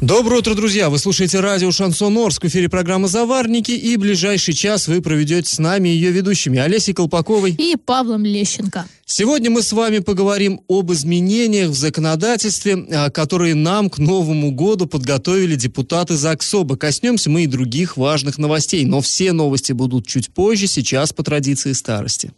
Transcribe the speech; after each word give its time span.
Доброе 0.00 0.38
утро, 0.38 0.54
друзья! 0.54 0.90
Вы 0.90 0.98
слушаете 0.98 1.40
радио 1.40 1.72
«Шансон 1.72 2.16
Орск» 2.18 2.44
в 2.44 2.46
эфире 2.46 2.68
программы 2.68 3.08
«Заварники» 3.08 3.72
и 3.72 3.96
ближайший 3.96 4.54
час 4.54 4.86
вы 4.86 5.02
проведете 5.02 5.52
с 5.52 5.58
нами 5.58 5.88
ее 5.88 6.12
ведущими 6.12 6.60
Олесей 6.60 6.94
Колпаковой 6.94 7.50
и 7.58 7.74
Павлом 7.74 8.24
Лещенко. 8.24 8.86
Сегодня 9.06 9.50
мы 9.50 9.60
с 9.60 9.72
вами 9.72 9.98
поговорим 9.98 10.60
об 10.68 10.92
изменениях 10.92 11.70
в 11.70 11.74
законодательстве, 11.74 12.86
а, 12.92 13.10
которые 13.10 13.56
нам 13.56 13.90
к 13.90 13.98
Новому 13.98 14.52
году 14.52 14.86
подготовили 14.86 15.56
депутаты 15.56 16.14
ЗАГСОБа. 16.14 16.76
Коснемся 16.76 17.28
мы 17.28 17.42
и 17.42 17.48
других 17.48 17.96
важных 17.96 18.38
новостей, 18.38 18.84
но 18.84 19.00
все 19.00 19.32
новости 19.32 19.72
будут 19.72 20.06
чуть 20.06 20.30
позже, 20.32 20.68
сейчас 20.68 21.12
по 21.12 21.24
традиции 21.24 21.72
старости. 21.72 22.30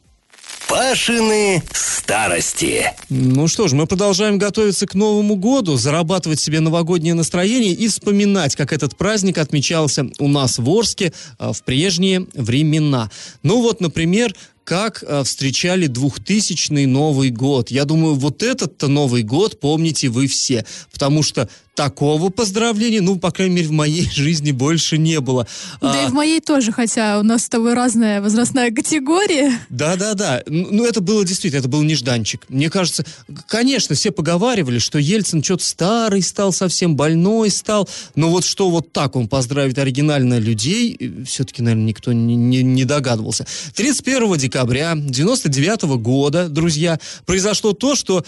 Пашины 0.70 1.65
старости. 1.73 2.92
Ну 3.09 3.48
что 3.48 3.66
ж, 3.66 3.73
мы 3.73 3.88
продолжаем 3.88 4.38
готовиться 4.38 4.87
к 4.87 4.95
Новому 4.95 5.34
году, 5.34 5.77
зарабатывать 5.77 6.38
себе 6.38 6.60
новогоднее 6.60 7.15
настроение 7.15 7.73
и 7.73 7.88
вспоминать, 7.88 8.55
как 8.55 8.73
этот 8.73 8.96
праздник 8.96 9.38
отмечался 9.38 10.06
у 10.20 10.29
нас 10.29 10.59
в 10.59 10.70
Орске 10.70 11.12
а, 11.38 11.52
в 11.52 11.65
прежние 11.65 12.24
времена. 12.34 13.10
Ну 13.43 13.62
вот, 13.62 13.80
например, 13.80 14.33
как 14.62 15.02
э, 15.05 15.24
встречали 15.24 15.88
2000 15.88 16.87
Новый 16.87 17.30
год. 17.30 17.73
Я 17.73 17.84
думаю, 17.84 18.15
вот 18.15 18.45
этот-то 18.45 18.87
Новый 18.87 19.24
год 19.24 19.59
помните 19.59 20.09
вы 20.09 20.29
все, 20.29 20.65
потому 20.93 21.24
что 21.24 21.48
такого 21.80 22.28
поздравления, 22.28 23.00
ну, 23.00 23.18
по 23.18 23.30
крайней 23.30 23.54
мере, 23.54 23.68
в 23.68 23.72
моей 23.72 24.06
жизни 24.14 24.50
больше 24.50 24.98
не 24.98 25.18
было. 25.18 25.46
Да 25.80 25.95
а, 25.95 26.04
и 26.04 26.10
в 26.10 26.12
моей 26.12 26.40
тоже, 26.40 26.72
хотя 26.72 27.18
у 27.18 27.22
нас 27.22 27.45
с 27.45 27.48
тобой 27.48 27.72
разная 27.72 28.20
возрастная 28.20 28.70
категория. 28.70 29.59
Да-да-да. 29.70 30.42
Ну, 30.46 30.84
это 30.84 31.00
было 31.00 31.24
действительно, 31.24 31.60
это 31.60 31.68
был 31.68 31.80
нежданчик. 31.80 32.45
Мне 32.50 32.68
кажется, 32.68 33.06
конечно, 33.46 33.95
все 33.95 34.10
поговаривали, 34.10 34.78
что 34.78 34.98
Ельцин 34.98 35.42
что-то 35.42 35.64
старый 35.64 36.20
стал, 36.20 36.52
совсем 36.52 36.96
больной 36.96 37.48
стал, 37.48 37.88
но 38.15 38.28
вот 38.28 38.44
что 38.44 38.68
вот 38.68 38.92
так 38.92 39.16
он 39.16 39.26
поздравит 39.26 39.78
оригинально 39.78 40.38
людей, 40.38 40.94
э, 41.00 41.24
все-таки, 41.24 41.62
наверное, 41.62 41.87
никто 41.87 42.12
не, 42.12 42.37
не, 42.37 42.62
не 42.62 42.84
догадывался. 42.84 43.46
31 43.74 44.37
декабря 44.37 44.92
99 44.94 45.84
года, 45.96 46.50
друзья, 46.50 47.00
произошло 47.24 47.72
то, 47.72 47.94
что 47.94 48.22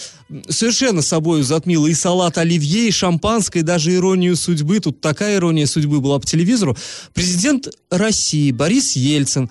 совершенно 0.48 1.02
собой 1.02 1.42
затмило 1.42 1.86
и 1.86 1.92
салат 1.92 2.38
оливье, 2.38 2.88
и 2.88 2.90
шампан 2.90 3.41
шампанское, 3.42 3.62
даже 3.62 3.94
иронию 3.94 4.36
судьбы, 4.36 4.78
тут 4.80 5.00
такая 5.00 5.36
ирония 5.36 5.66
судьбы 5.66 6.00
была 6.00 6.18
по 6.18 6.26
телевизору, 6.26 6.76
президент 7.12 7.68
России 7.90 8.52
Борис 8.52 8.92
Ельцин 8.92 9.50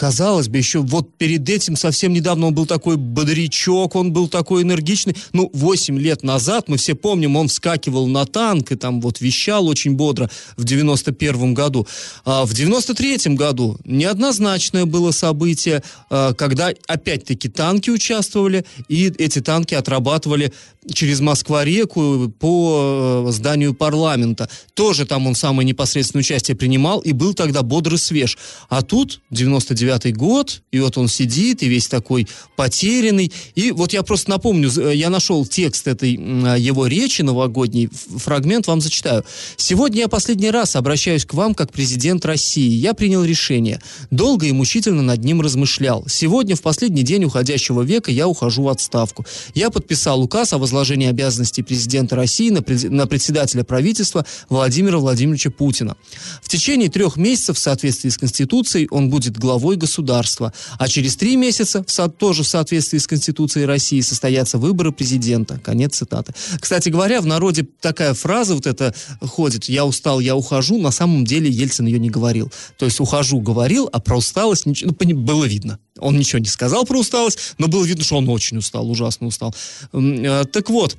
Казалось 0.00 0.48
бы, 0.48 0.56
еще 0.56 0.78
вот 0.78 1.14
перед 1.18 1.46
этим 1.46 1.76
совсем 1.76 2.14
недавно 2.14 2.46
он 2.46 2.54
был 2.54 2.64
такой 2.64 2.96
бодрячок, 2.96 3.94
он 3.96 4.14
был 4.14 4.28
такой 4.28 4.62
энергичный. 4.62 5.14
Ну, 5.34 5.50
8 5.52 5.98
лет 5.98 6.22
назад, 6.22 6.70
мы 6.70 6.78
все 6.78 6.94
помним, 6.94 7.36
он 7.36 7.48
вскакивал 7.48 8.06
на 8.06 8.24
танк 8.24 8.72
и 8.72 8.76
там 8.76 9.02
вот 9.02 9.20
вещал 9.20 9.68
очень 9.68 9.96
бодро 9.96 10.30
в 10.56 10.64
91 10.64 11.52
году. 11.52 11.86
А 12.24 12.46
в 12.46 12.54
93 12.54 13.34
году 13.34 13.76
неоднозначное 13.84 14.86
было 14.86 15.10
событие, 15.10 15.82
а, 16.08 16.32
когда 16.32 16.70
опять-таки 16.86 17.50
танки 17.50 17.90
участвовали, 17.90 18.64
и 18.88 19.12
эти 19.18 19.42
танки 19.42 19.74
отрабатывали 19.74 20.50
через 20.92 21.20
Москва-реку 21.20 22.32
по 22.38 23.26
э, 23.28 23.32
зданию 23.32 23.74
парламента. 23.74 24.48
Тоже 24.74 25.04
там 25.04 25.26
он 25.26 25.34
самое 25.34 25.66
непосредственное 25.66 26.22
участие 26.22 26.56
принимал 26.56 27.00
и 27.00 27.12
был 27.12 27.34
тогда 27.34 27.62
бодрый 27.62 27.98
свеж. 27.98 28.38
А 28.68 28.82
тут 28.82 29.20
99 29.30 29.89
год, 30.12 30.62
и 30.70 30.80
вот 30.80 30.98
он 30.98 31.08
сидит, 31.08 31.62
и 31.62 31.68
весь 31.68 31.88
такой 31.88 32.28
потерянный. 32.56 33.32
И 33.54 33.72
вот 33.72 33.92
я 33.92 34.02
просто 34.02 34.30
напомню, 34.30 34.70
э, 34.76 34.94
я 34.94 35.10
нашел 35.10 35.44
текст 35.46 35.88
этой 35.88 36.12
его 36.12 36.86
речи 36.86 37.22
новогодней, 37.22 37.88
фрагмент 38.16 38.66
вам 38.66 38.80
зачитаю. 38.80 39.24
«Сегодня 39.56 40.02
я 40.02 40.08
последний 40.08 40.50
раз 40.50 40.76
обращаюсь 40.76 41.24
к 41.24 41.34
вам 41.34 41.54
как 41.54 41.72
президент 41.72 42.24
России. 42.24 42.70
Я 42.70 42.94
принял 42.94 43.24
решение. 43.24 43.80
Долго 44.10 44.46
и 44.46 44.52
мучительно 44.52 45.02
над 45.02 45.24
ним 45.24 45.40
размышлял. 45.40 46.04
Сегодня, 46.08 46.56
в 46.56 46.62
последний 46.62 47.02
день 47.02 47.24
уходящего 47.24 47.82
века, 47.82 48.10
я 48.10 48.28
ухожу 48.28 48.62
в 48.62 48.68
отставку. 48.68 49.24
Я 49.54 49.70
подписал 49.70 50.22
указ 50.22 50.52
о 50.52 50.58
возложении 50.58 51.08
обязанностей 51.08 51.62
президента 51.62 52.16
России 52.16 52.50
на, 52.50 52.62
на 52.90 53.06
председателя 53.06 53.64
правительства 53.64 54.24
Владимира 54.48 54.98
Владимировича 54.98 55.50
Путина. 55.50 55.96
В 56.42 56.48
течение 56.48 56.88
трех 56.88 57.16
месяцев 57.16 57.56
в 57.56 57.60
соответствии 57.60 58.10
с 58.10 58.18
Конституцией 58.18 58.88
он 58.90 59.10
будет 59.10 59.38
главой 59.38 59.76
государства, 59.80 60.52
а 60.78 60.88
через 60.88 61.16
три 61.16 61.36
месяца 61.36 61.82
в, 61.86 62.08
тоже 62.10 62.42
в 62.42 62.46
соответствии 62.46 62.98
с 62.98 63.06
Конституцией 63.06 63.66
России 63.66 64.00
состоятся 64.00 64.58
выборы 64.58 64.92
президента. 64.92 65.58
Конец 65.58 65.96
цитаты. 65.96 66.32
Кстати 66.60 66.88
говоря, 66.88 67.20
в 67.20 67.26
народе 67.26 67.66
такая 67.80 68.14
фраза 68.14 68.54
вот 68.54 68.66
эта 68.66 68.94
ходит 69.20 69.64
«я 69.64 69.84
устал, 69.84 70.20
я 70.20 70.36
ухожу», 70.36 70.78
на 70.78 70.90
самом 70.90 71.24
деле 71.24 71.50
Ельцин 71.50 71.86
ее 71.86 71.98
не 71.98 72.10
говорил. 72.10 72.52
То 72.78 72.84
есть 72.84 73.00
«ухожу» 73.00 73.40
говорил, 73.40 73.88
а 73.92 74.00
про 74.00 74.18
усталость 74.18 74.66
ничего, 74.66 74.94
ну, 75.00 75.14
было 75.16 75.44
видно. 75.44 75.78
Он 75.98 76.16
ничего 76.16 76.38
не 76.38 76.48
сказал 76.48 76.84
про 76.84 76.98
усталость, 76.98 77.54
но 77.58 77.68
было 77.68 77.84
видно, 77.84 78.04
что 78.04 78.16
он 78.16 78.28
очень 78.28 78.58
устал, 78.58 78.90
ужасно 78.90 79.26
устал. 79.26 79.54
Э, 79.92 80.44
так 80.50 80.70
вот, 80.70 80.96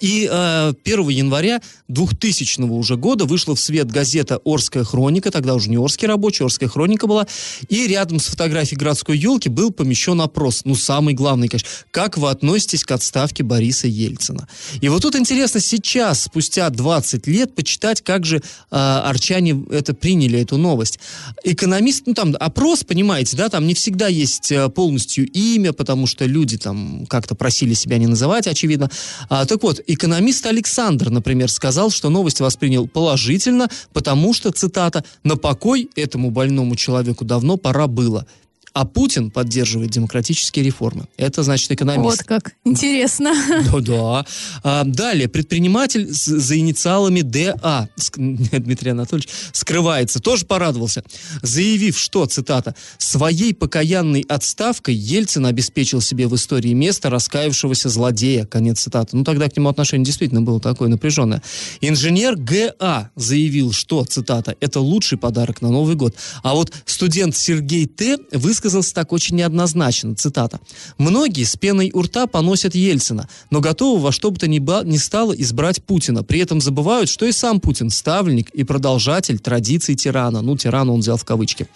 и 0.00 0.28
э, 0.30 0.72
1 0.84 1.08
января 1.08 1.60
2000 1.88 2.62
уже 2.62 2.96
года 2.96 3.24
вышла 3.24 3.54
в 3.54 3.60
свет 3.60 3.90
газета 3.90 4.40
«Орская 4.44 4.84
хроника», 4.84 5.30
тогда 5.30 5.54
уже 5.54 5.70
не 5.70 5.78
«Орский 5.78 6.06
рабочий», 6.06 6.44
«Орская 6.44 6.68
хроника» 6.68 7.06
была, 7.06 7.26
и 7.68 7.86
рядом 7.86 8.20
с 8.20 8.26
фотографией 8.26 8.78
городской 8.78 9.18
елки 9.18 9.48
был 9.48 9.70
помещен 9.70 10.20
опрос, 10.20 10.62
ну, 10.64 10.74
самый 10.74 11.14
главный, 11.14 11.48
конечно, 11.48 11.68
как 11.90 12.18
вы 12.18 12.30
относитесь 12.30 12.84
к 12.84 12.90
отставке 12.90 13.42
Бориса 13.42 13.86
Ельцина. 13.86 14.48
И 14.80 14.88
вот 14.88 15.02
тут 15.02 15.16
интересно 15.16 15.60
сейчас, 15.60 16.24
спустя 16.24 16.68
20 16.70 17.26
лет, 17.26 17.54
почитать, 17.54 18.02
как 18.02 18.24
же 18.24 18.36
э, 18.36 18.40
арчане 18.70 19.64
это 19.70 19.94
приняли, 19.94 20.40
эту 20.40 20.56
новость. 20.56 20.98
Экономист, 21.44 22.04
ну, 22.06 22.14
там, 22.14 22.34
опрос, 22.38 22.84
понимаете, 22.84 23.36
да, 23.36 23.48
там 23.48 23.66
не 23.66 23.74
всегда 23.74 24.08
есть 24.08 24.50
э, 24.52 24.68
полностью 24.68 25.26
имя, 25.30 25.72
потому 25.72 26.06
что 26.06 26.24
люди 26.24 26.58
там 26.58 27.06
как-то 27.06 27.34
просили 27.34 27.74
себя 27.74 27.98
не 27.98 28.06
называть, 28.06 28.46
очевидно. 28.46 28.90
А, 29.28 29.46
так 29.46 29.62
вот, 29.62 29.80
экономист 29.86 30.46
Александр, 30.46 31.10
например, 31.10 31.50
сказал, 31.50 31.90
что 31.90 32.10
новость 32.10 32.40
воспринял 32.40 32.86
положительно, 32.86 33.68
потому 33.92 34.34
что, 34.34 34.50
цитата, 34.50 35.04
«на 35.22 35.36
покой 35.36 35.90
этому 35.96 36.30
больному 36.30 36.76
человеку 36.76 37.24
давно 37.24 37.56
пора 37.56 37.86
было 37.86 38.26
а 38.74 38.84
Путин 38.84 39.30
поддерживает 39.30 39.92
демократические 39.92 40.64
реформы. 40.64 41.06
Это 41.16 41.44
значит 41.44 41.70
экономист. 41.70 42.18
Вот 42.18 42.26
как. 42.26 42.54
Интересно. 42.64 43.32
Да-да. 43.72 44.26
А, 44.64 44.82
далее. 44.84 45.28
Предприниматель 45.28 46.12
с, 46.12 46.24
за 46.24 46.58
инициалами 46.58 47.20
ДА, 47.20 47.88
Дмитрий 48.16 48.90
Анатольевич, 48.90 49.28
скрывается. 49.52 50.18
Тоже 50.18 50.44
порадовался. 50.44 51.04
Заявив, 51.40 51.96
что, 51.96 52.26
цитата, 52.26 52.74
«своей 52.98 53.54
покаянной 53.54 54.24
отставкой 54.28 54.96
Ельцин 54.96 55.46
обеспечил 55.46 56.00
себе 56.00 56.26
в 56.26 56.34
истории 56.34 56.72
место 56.72 57.10
раскаявшегося 57.10 57.88
злодея». 57.88 58.44
Конец 58.44 58.80
цитаты. 58.80 59.16
Ну, 59.16 59.22
тогда 59.22 59.48
к 59.48 59.56
нему 59.56 59.68
отношение 59.68 60.04
действительно 60.04 60.42
было 60.42 60.58
такое 60.58 60.88
напряженное. 60.88 61.44
Инженер 61.80 62.34
ГА 62.34 63.10
заявил, 63.14 63.72
что, 63.72 64.04
цитата, 64.04 64.56
«это 64.58 64.80
лучший 64.80 65.16
подарок 65.16 65.62
на 65.62 65.70
Новый 65.70 65.94
год». 65.94 66.16
А 66.42 66.54
вот 66.54 66.72
студент 66.86 67.36
Сергей 67.36 67.86
Т. 67.86 68.18
высказал 68.32 68.63
высказался 68.64 68.94
так 68.94 69.12
очень 69.12 69.36
неоднозначно, 69.36 70.14
цитата. 70.14 70.58
«Многие 70.96 71.44
с 71.44 71.56
пеной 71.56 71.90
у 71.92 72.02
рта 72.02 72.26
поносят 72.26 72.74
Ельцина, 72.74 73.28
но 73.50 73.60
готовы 73.60 74.00
во 74.00 74.12
что 74.12 74.30
бы 74.30 74.38
то 74.38 74.48
ни, 74.48 74.58
ни 74.58 74.96
стало 74.96 75.32
избрать 75.32 75.82
Путина. 75.82 76.22
При 76.22 76.40
этом 76.40 76.60
забывают, 76.60 77.10
что 77.10 77.26
и 77.26 77.32
сам 77.32 77.60
Путин 77.60 77.90
ставленник 77.90 78.50
и 78.50 78.64
продолжатель 78.64 79.38
традиций 79.38 79.94
тирана». 79.94 80.40
Ну, 80.40 80.56
тирана 80.56 80.92
он 80.92 81.00
взял 81.00 81.16
в 81.16 81.24
кавычки. 81.24 81.68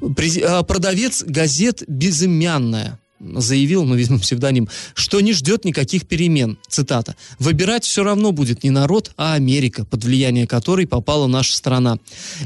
А, 0.00 0.62
продавец 0.62 1.24
газет 1.24 1.82
«Безымянная» 1.88 2.98
заявил, 3.20 3.84
ну, 3.84 3.94
видимо, 3.94 4.18
псевдоним, 4.18 4.68
что 4.94 5.20
не 5.20 5.32
ждет 5.32 5.64
никаких 5.64 6.06
перемен. 6.06 6.58
Цитата. 6.68 7.16
«Выбирать 7.38 7.84
все 7.84 8.04
равно 8.04 8.32
будет 8.32 8.64
не 8.64 8.70
народ, 8.70 9.12
а 9.16 9.34
Америка, 9.34 9.84
под 9.84 10.04
влияние 10.04 10.46
которой 10.46 10.86
попала 10.86 11.26
наша 11.26 11.56
страна». 11.56 11.98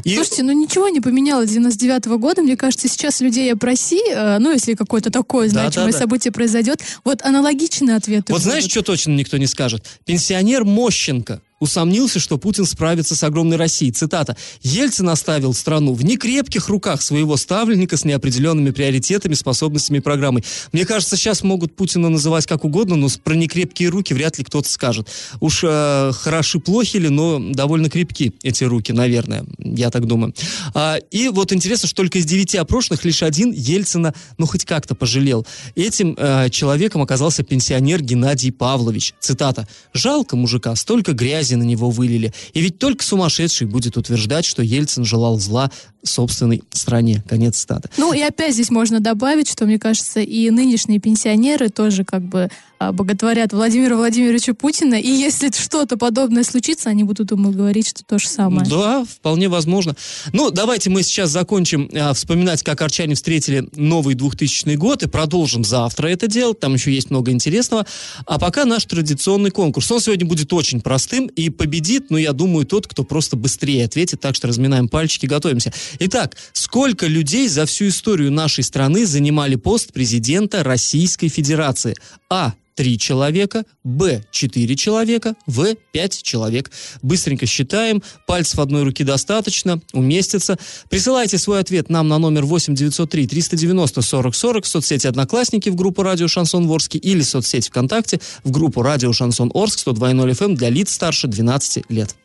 И... 0.05 0.15
Слушайте, 0.15 0.43
ну 0.43 0.53
ничего 0.53 0.89
не 0.89 1.01
поменялось 1.01 1.51
99 1.51 2.07
-го 2.07 2.19
года. 2.19 2.43
Мне 2.43 2.57
кажется, 2.57 2.89
сейчас 2.89 3.21
людей 3.21 3.53
опроси, 3.53 4.01
э, 4.11 4.39
ну, 4.39 4.53
если 4.53 4.75
какое-то 4.75 5.11
такое 5.11 5.49
значимое 5.49 5.93
да, 5.93 5.93
да, 5.93 5.99
событие 5.99 6.33
произойдет, 6.33 6.81
вот 7.05 7.23
аналогичный 7.23 7.97
ответ. 7.97 8.29
Вот 8.29 8.43
знаешь, 8.43 8.65
что 8.65 8.83
точно 8.83 9.13
никто 9.13 9.37
не 9.39 9.47
скажет? 9.47 9.87
Пенсионер 10.05 10.65
Мощенко 10.65 11.41
усомнился, 11.63 12.19
что 12.19 12.39
Путин 12.39 12.67
справится 12.67 13.15
с 13.15 13.23
огромной 13.23 13.57
Россией. 13.57 13.93
Цитата. 13.93 14.37
«Ельцин 14.63 15.09
оставил 15.09 15.55
страну 15.55 15.95
в 15.95 16.05
некрепких 16.05 16.69
руках 16.69 17.01
своего 17.01 17.37
ставленника 17.37 17.97
с 17.97 18.05
неопределенными 18.05 18.71
приоритетами, 18.71 19.35
способностями 19.35 19.99
и 19.99 20.01
программой». 20.01 20.45
Мне 20.73 20.85
кажется, 20.85 21.17
сейчас 21.17 21.45
могут 21.45 21.77
Путина 21.77 22.09
называть 22.09 22.47
как 22.47 22.65
угодно, 22.65 22.97
но 22.97 23.09
про 23.23 23.35
некрепкие 23.35 23.91
руки 23.91 24.13
вряд 24.13 24.39
ли 24.39 24.45
кто-то 24.45 24.69
скажет. 24.69 25.09
Уж 25.39 25.61
э, 25.63 26.11
хороши, 26.13 26.59
плохи 26.59 26.97
ли, 26.97 27.09
но 27.09 27.39
довольно 27.39 27.89
крепки 27.89 28.33
эти 28.43 28.65
руки, 28.65 28.93
наверное, 28.93 29.45
я 29.59 29.91
так 29.91 30.07
думаю. 30.07 30.35
А, 30.75 30.97
и 31.13 31.29
вот 31.29 31.53
интересно, 31.53 31.87
что 31.87 31.99
только 31.99 32.19
из 32.19 32.27
девяти 32.27 32.59
опрошенных 32.59 33.05
лишь 33.05 33.23
один 33.23 33.53
Ельцина, 33.53 34.15
ну, 34.37 34.47
хоть 34.47 34.65
как-то 34.65 34.97
пожалел. 34.97 35.47
Этим 35.77 36.17
э, 36.19 36.51
человеком 36.51 37.03
оказался 37.03 37.45
пенсионер 37.45 38.03
Геннадий 38.03 38.51
Павлович. 38.51 39.15
Цитата. 39.21 39.69
«Жалко 39.95 40.35
мужика, 40.35 40.75
столько 40.75 41.13
грязи 41.13 41.52
на 41.57 41.63
него 41.63 41.91
вылили. 41.91 42.33
И 42.53 42.61
ведь 42.61 42.79
только 42.79 43.05
сумасшедший 43.05 43.67
будет 43.67 43.97
утверждать, 43.97 44.45
что 44.45 44.63
Ельцин 44.63 45.05
желал 45.05 45.39
зла 45.39 45.71
собственной 46.03 46.63
стране». 46.73 47.23
Конец 47.29 47.59
цитаты. 47.59 47.89
Ну 47.97 48.13
и 48.13 48.21
опять 48.21 48.55
здесь 48.55 48.71
можно 48.71 49.01
добавить, 49.01 49.49
что, 49.49 49.67
мне 49.67 49.79
кажется, 49.79 50.21
и 50.21 50.51
нынешние 50.51 51.01
пенсионеры 51.01 51.69
тоже 51.69 52.05
как 52.05 52.23
бы 52.23 52.51
а, 52.83 52.93
боготворят 52.93 53.53
Владимира 53.53 53.97
Владимировича 53.97 54.55
Путина, 54.55 54.97
и 54.97 55.09
если 55.09 55.51
что-то 55.53 55.97
подобное 55.97 56.43
случится, 56.43 56.91
они 56.91 57.05
будут 57.05 57.31
ему 57.31 57.53
говорить, 57.53 57.89
что 57.89 58.05
то 58.05 58.19
же 58.19 58.27
самое. 58.27 58.69
Да, 58.69 59.05
вполне 59.05 59.49
возможно. 59.49 59.95
Ну, 60.33 60.51
давайте 60.51 60.91
мы 60.91 61.03
сейчас 61.05 61.31
закончим 61.31 61.89
а, 61.95 62.13
вспоминать, 62.13 62.63
как 62.63 62.81
арчане 62.83 63.15
встретили 63.15 63.69
новый 63.77 64.15
2000 64.15 64.75
год, 64.77 65.05
и 65.05 65.09
продолжим 65.09 65.65
завтра 65.65 66.09
это 66.09 66.27
делать, 66.27 66.59
там 66.59 66.75
еще 66.75 66.93
есть 66.93 67.11
много 67.11 67.31
интересного. 67.31 67.87
А 68.27 68.39
пока 68.39 68.65
наш 68.65 68.85
традиционный 68.85 69.51
конкурс. 69.51 69.91
Он 69.93 70.01
сегодня 70.01 70.27
будет 70.27 70.53
очень 70.53 70.81
простым, 70.81 71.27
и 71.27 71.51
победит, 71.51 72.11
ну, 72.11 72.17
я 72.17 72.33
думаю, 72.33 72.67
тот, 72.67 72.89
кто 72.89 73.05
просто 73.05 73.37
быстрее 73.37 73.85
ответит, 73.85 74.21
так 74.21 74.35
что 74.35 74.49
разминаем 74.49 74.89
пальчики, 74.89 75.27
готовимся. 75.27 75.73
Итак, 75.99 76.37
сколько 76.53 77.07
людей 77.07 77.49
за 77.49 77.67
всю 77.67 77.89
историю 77.89 78.33
нашей 78.33 78.65
страны 78.65 79.07
занимали 79.07 79.57
пост 79.57 79.93
президента 79.93 80.63
Российской 80.63 81.29
Федерации? 81.29 81.95
А. 82.31 82.55
Три 82.75 82.99
человека, 82.99 83.65
Б. 83.85 84.25
Четыре 84.31 84.77
человека, 84.77 85.35
В. 85.47 85.75
Пять 85.93 86.23
человек. 86.23 86.71
Быстренько 87.03 87.45
считаем, 87.45 88.03
пальцев 88.27 88.59
одной 88.59 88.85
руки 88.85 89.05
достаточно, 89.05 89.81
уместится. 89.93 90.59
Присылайте 90.89 91.37
свой 91.37 91.61
ответ 91.61 91.91
нам 91.91 92.09
на 92.09 92.19
номер 92.19 92.47
8 92.47 92.75
903 92.75 93.27
390 93.27 94.01
40 94.01 94.35
40 94.35 94.65
в 94.65 94.69
соцсети 94.69 95.07
«Одноклассники» 95.07 95.69
в 95.69 95.75
группу 95.75 96.03
«Радио 96.03 96.29
Шансон 96.29 96.71
Орск» 96.71 96.95
или 96.95 97.21
в 97.21 97.27
соцсети 97.27 97.69
ВКонтакте 97.69 98.21
в 98.43 98.51
группу 98.51 98.81
«Радио 98.81 99.13
Шансон 99.13 99.51
Орск» 99.53 99.87
102.0 99.87 100.31
FM 100.31 100.45
эм 100.45 100.55
для 100.55 100.71
лиц 100.71 100.93
старше 100.93 101.29
12 101.29 101.85
лет. 101.91 102.17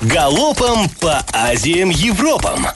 Галопом 0.00 0.88
по 1.00 1.18
Азиям 1.32 1.90
Европам! 1.90 2.66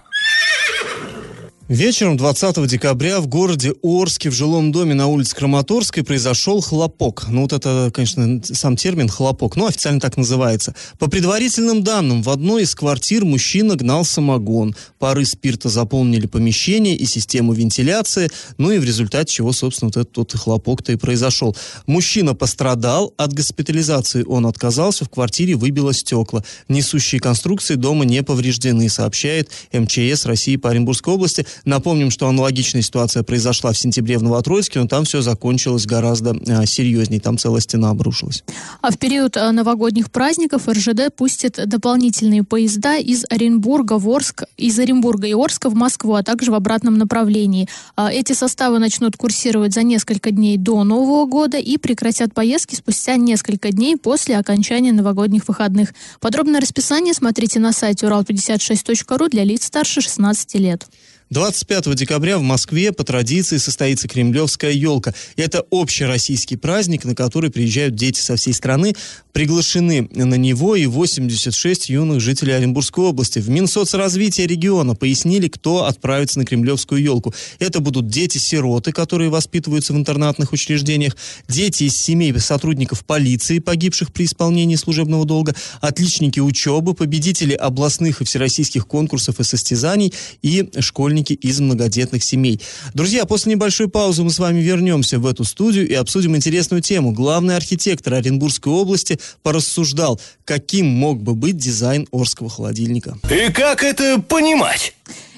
Вечером 1.69 2.17
20 2.17 2.65
декабря 2.69 3.21
в 3.21 3.27
городе 3.27 3.75
Орске 3.83 4.31
в 4.31 4.33
жилом 4.33 4.71
доме 4.71 4.95
на 4.95 5.09
улице 5.09 5.35
Краматорской 5.35 6.05
произошел 6.05 6.61
хлопок. 6.61 7.25
Ну 7.29 7.43
вот 7.43 7.53
это, 7.53 7.91
конечно, 7.93 8.41
сам 8.45 8.77
термин 8.77 9.09
хлопок, 9.09 9.57
но 9.57 9.67
официально 9.67 9.99
так 9.99 10.17
называется. 10.17 10.77
По 11.01 11.11
предварительным 11.11 11.83
данным, 11.83 12.23
в 12.23 12.31
одной 12.31 12.63
из 12.63 12.77
квартир 12.77 13.25
мужчина 13.25 13.75
гнал 13.75 14.05
самогон. 14.05 14.77
Пары 15.01 15.25
спирта 15.25 15.69
заполнили 15.69 16.29
помещение 16.29 16.95
и 16.95 17.05
систему 17.05 17.53
вентиляции, 17.53 18.31
ну 18.59 18.71
и 18.71 18.79
в 18.79 18.85
результате 18.85 19.35
чего, 19.35 19.51
собственно, 19.51 19.89
вот 19.89 19.97
этот 19.97 20.13
тот 20.13 20.35
хлопок-то 20.35 20.93
и 20.93 20.97
произошел. 20.97 21.57
Мужчина 21.89 22.37
пострадал, 22.37 23.13
от 23.17 23.33
госпитализации 23.33 24.23
он 24.23 24.47
отказался, 24.47 25.05
в 25.05 25.11
квартире 25.11 25.57
выбило 25.57 25.93
стекла. 25.93 26.45
Несущие 26.69 27.21
конструкции 27.21 27.75
дома 27.75 28.05
не 28.05 28.23
повреждены, 28.23 28.89
сообщает 28.89 29.51
МЧС 29.73 30.27
России 30.27 30.55
по 30.55 30.71
Оренбургской 30.71 31.13
области. 31.13 31.45
Напомним, 31.65 32.11
что 32.11 32.29
аналогичная 32.29 32.83
ситуация 32.83 33.23
произошла 33.23 33.73
в 33.73 33.79
сентябре 33.79 34.19
в 34.19 34.23
Новотроицке, 34.23 34.81
но 34.81 34.87
там 34.87 35.05
все 35.05 35.21
закончилось 35.21 35.87
гораздо 35.87 36.37
а, 36.49 36.67
серьезнее. 36.67 37.21
Там 37.21 37.39
целая 37.39 37.61
стена 37.61 37.91
обрушилась. 37.91 38.45
А 38.81 38.91
в 38.91 38.99
период 38.99 39.37
а, 39.37 39.51
новогодних 39.53 40.11
праздников 40.11 40.69
РЖД 40.69 41.15
пустит 41.15 41.61
дополнительные 41.67 42.45
поезда 42.45 42.97
из 42.97 43.25
Оренбурга 43.29 43.99
в 43.99 44.09
Орск, 44.09 44.45
из 44.57 44.79
Оренбурга 44.79 45.27
и 45.27 45.35
Орска 45.35 45.71
в 45.71 45.75
Москву, 45.75 46.15
а 46.15 46.23
также 46.23 46.51
в 46.51 46.55
обратном 46.55 46.99
направлении. 46.99 47.69
А, 47.97 48.13
эти 48.13 48.33
составы 48.33 48.79
начнут 48.79 49.17
курсировать 49.17 49.73
за 49.73 49.83
несколько 49.83 50.31
дней 50.31 50.57
до 50.57 50.85
Нового 50.85 51.27
года 51.27 51.59
и 51.59 51.79
прекратят 51.79 52.35
поездки 52.35 52.75
спустя 52.75 53.17
несколько 53.17 53.73
дней 53.73 53.97
после 53.97 54.37
окончания 54.37 54.93
новогодних 54.93 55.49
выходных. 55.49 55.95
Подробное 56.21 56.61
расписание 56.61 57.15
смотрите 57.15 57.59
на 57.61 57.73
сайте 57.73 58.07
урал56.ру 58.07 59.29
для 59.29 59.45
лиц 59.45 59.65
старше 59.65 60.01
16 60.01 60.55
лет. 60.55 60.87
25 61.31 61.93
декабря 61.97 62.39
в 62.39 62.43
Москве 62.43 62.93
по 62.93 63.03
традиции 63.03 63.57
состоится 63.57 64.07
Кремлевская 64.07 64.71
елка. 64.71 65.13
Это 65.35 65.65
общероссийский 65.73 66.57
праздник, 66.57 67.05
на 67.05 67.17
который 67.17 67.51
приезжают 67.51 67.97
дети 67.97 68.21
со 68.21 68.37
всей 68.37 68.55
страны. 68.55 68.95
Приглашены 69.33 70.09
на 70.13 70.37
него 70.37 70.77
и 70.77 70.87
86 70.87 71.91
юных 71.91 72.21
жителей 72.21 72.53
Оренбургской 72.53 73.07
области. 73.07 73.41
В 73.41 73.49
Минсоцразвитие 73.49 74.47
региона 74.47 74.95
пояснили, 74.95 75.49
кто 75.49 75.87
отправится 75.87 76.39
на 76.39 76.45
Кремлевскую 76.45 77.03
елку. 77.03 77.35
Это 77.59 77.81
будут 77.81 78.07
дети-сироты, 78.07 78.93
которые 78.93 79.29
воспитываются 79.29 79.95
в 79.95 79.97
интернатных 79.97 80.53
учреждениях, 80.53 81.17
дети 81.49 81.85
из 81.85 81.97
семей 81.97 82.39
сотрудников 82.39 83.05
полиции, 83.05 83.59
погибших 83.59 84.13
при 84.13 84.27
исполнении 84.27 84.77
служебного 84.77 85.25
долга, 85.25 85.57
отличники 85.81 86.39
учебы, 86.39 86.95
победители 86.95 87.55
областных 87.55 88.21
и 88.21 88.25
всероссийских 88.25 88.87
конкурсов 88.87 89.41
и 89.41 89.45
состязаний 89.45 90.15
и 90.43 90.71
школьники 90.79 91.16
школьники 91.17 91.33
из 91.33 91.61
многодетных 91.61 92.23
семей. 92.23 92.61
Друзья, 92.95 93.25
после 93.25 93.53
небольшой 93.53 93.89
паузы 93.89 94.23
мы 94.23 94.31
с 94.31 94.39
вами 94.39 94.61
вернемся 94.61 95.19
в 95.19 95.27
эту 95.27 95.45
студию 95.45 95.89
и 95.89 95.95
обсудим 95.95 96.37
интересную 96.37 96.83
тему. 96.83 97.13
Главный 97.13 97.57
архитектор 97.57 98.15
Оренбургской 98.15 98.73
области 98.73 99.19
порассуждал, 99.43 100.21
каким 100.45 100.87
мог 100.87 101.23
бы 101.23 101.35
быть 101.35 101.57
дизайн 101.57 102.07
Орского 102.13 102.51
холодильника. 102.51 103.19
И 103.31 103.51
как 103.53 103.83
это 103.83 104.21
понимать? 104.21 104.93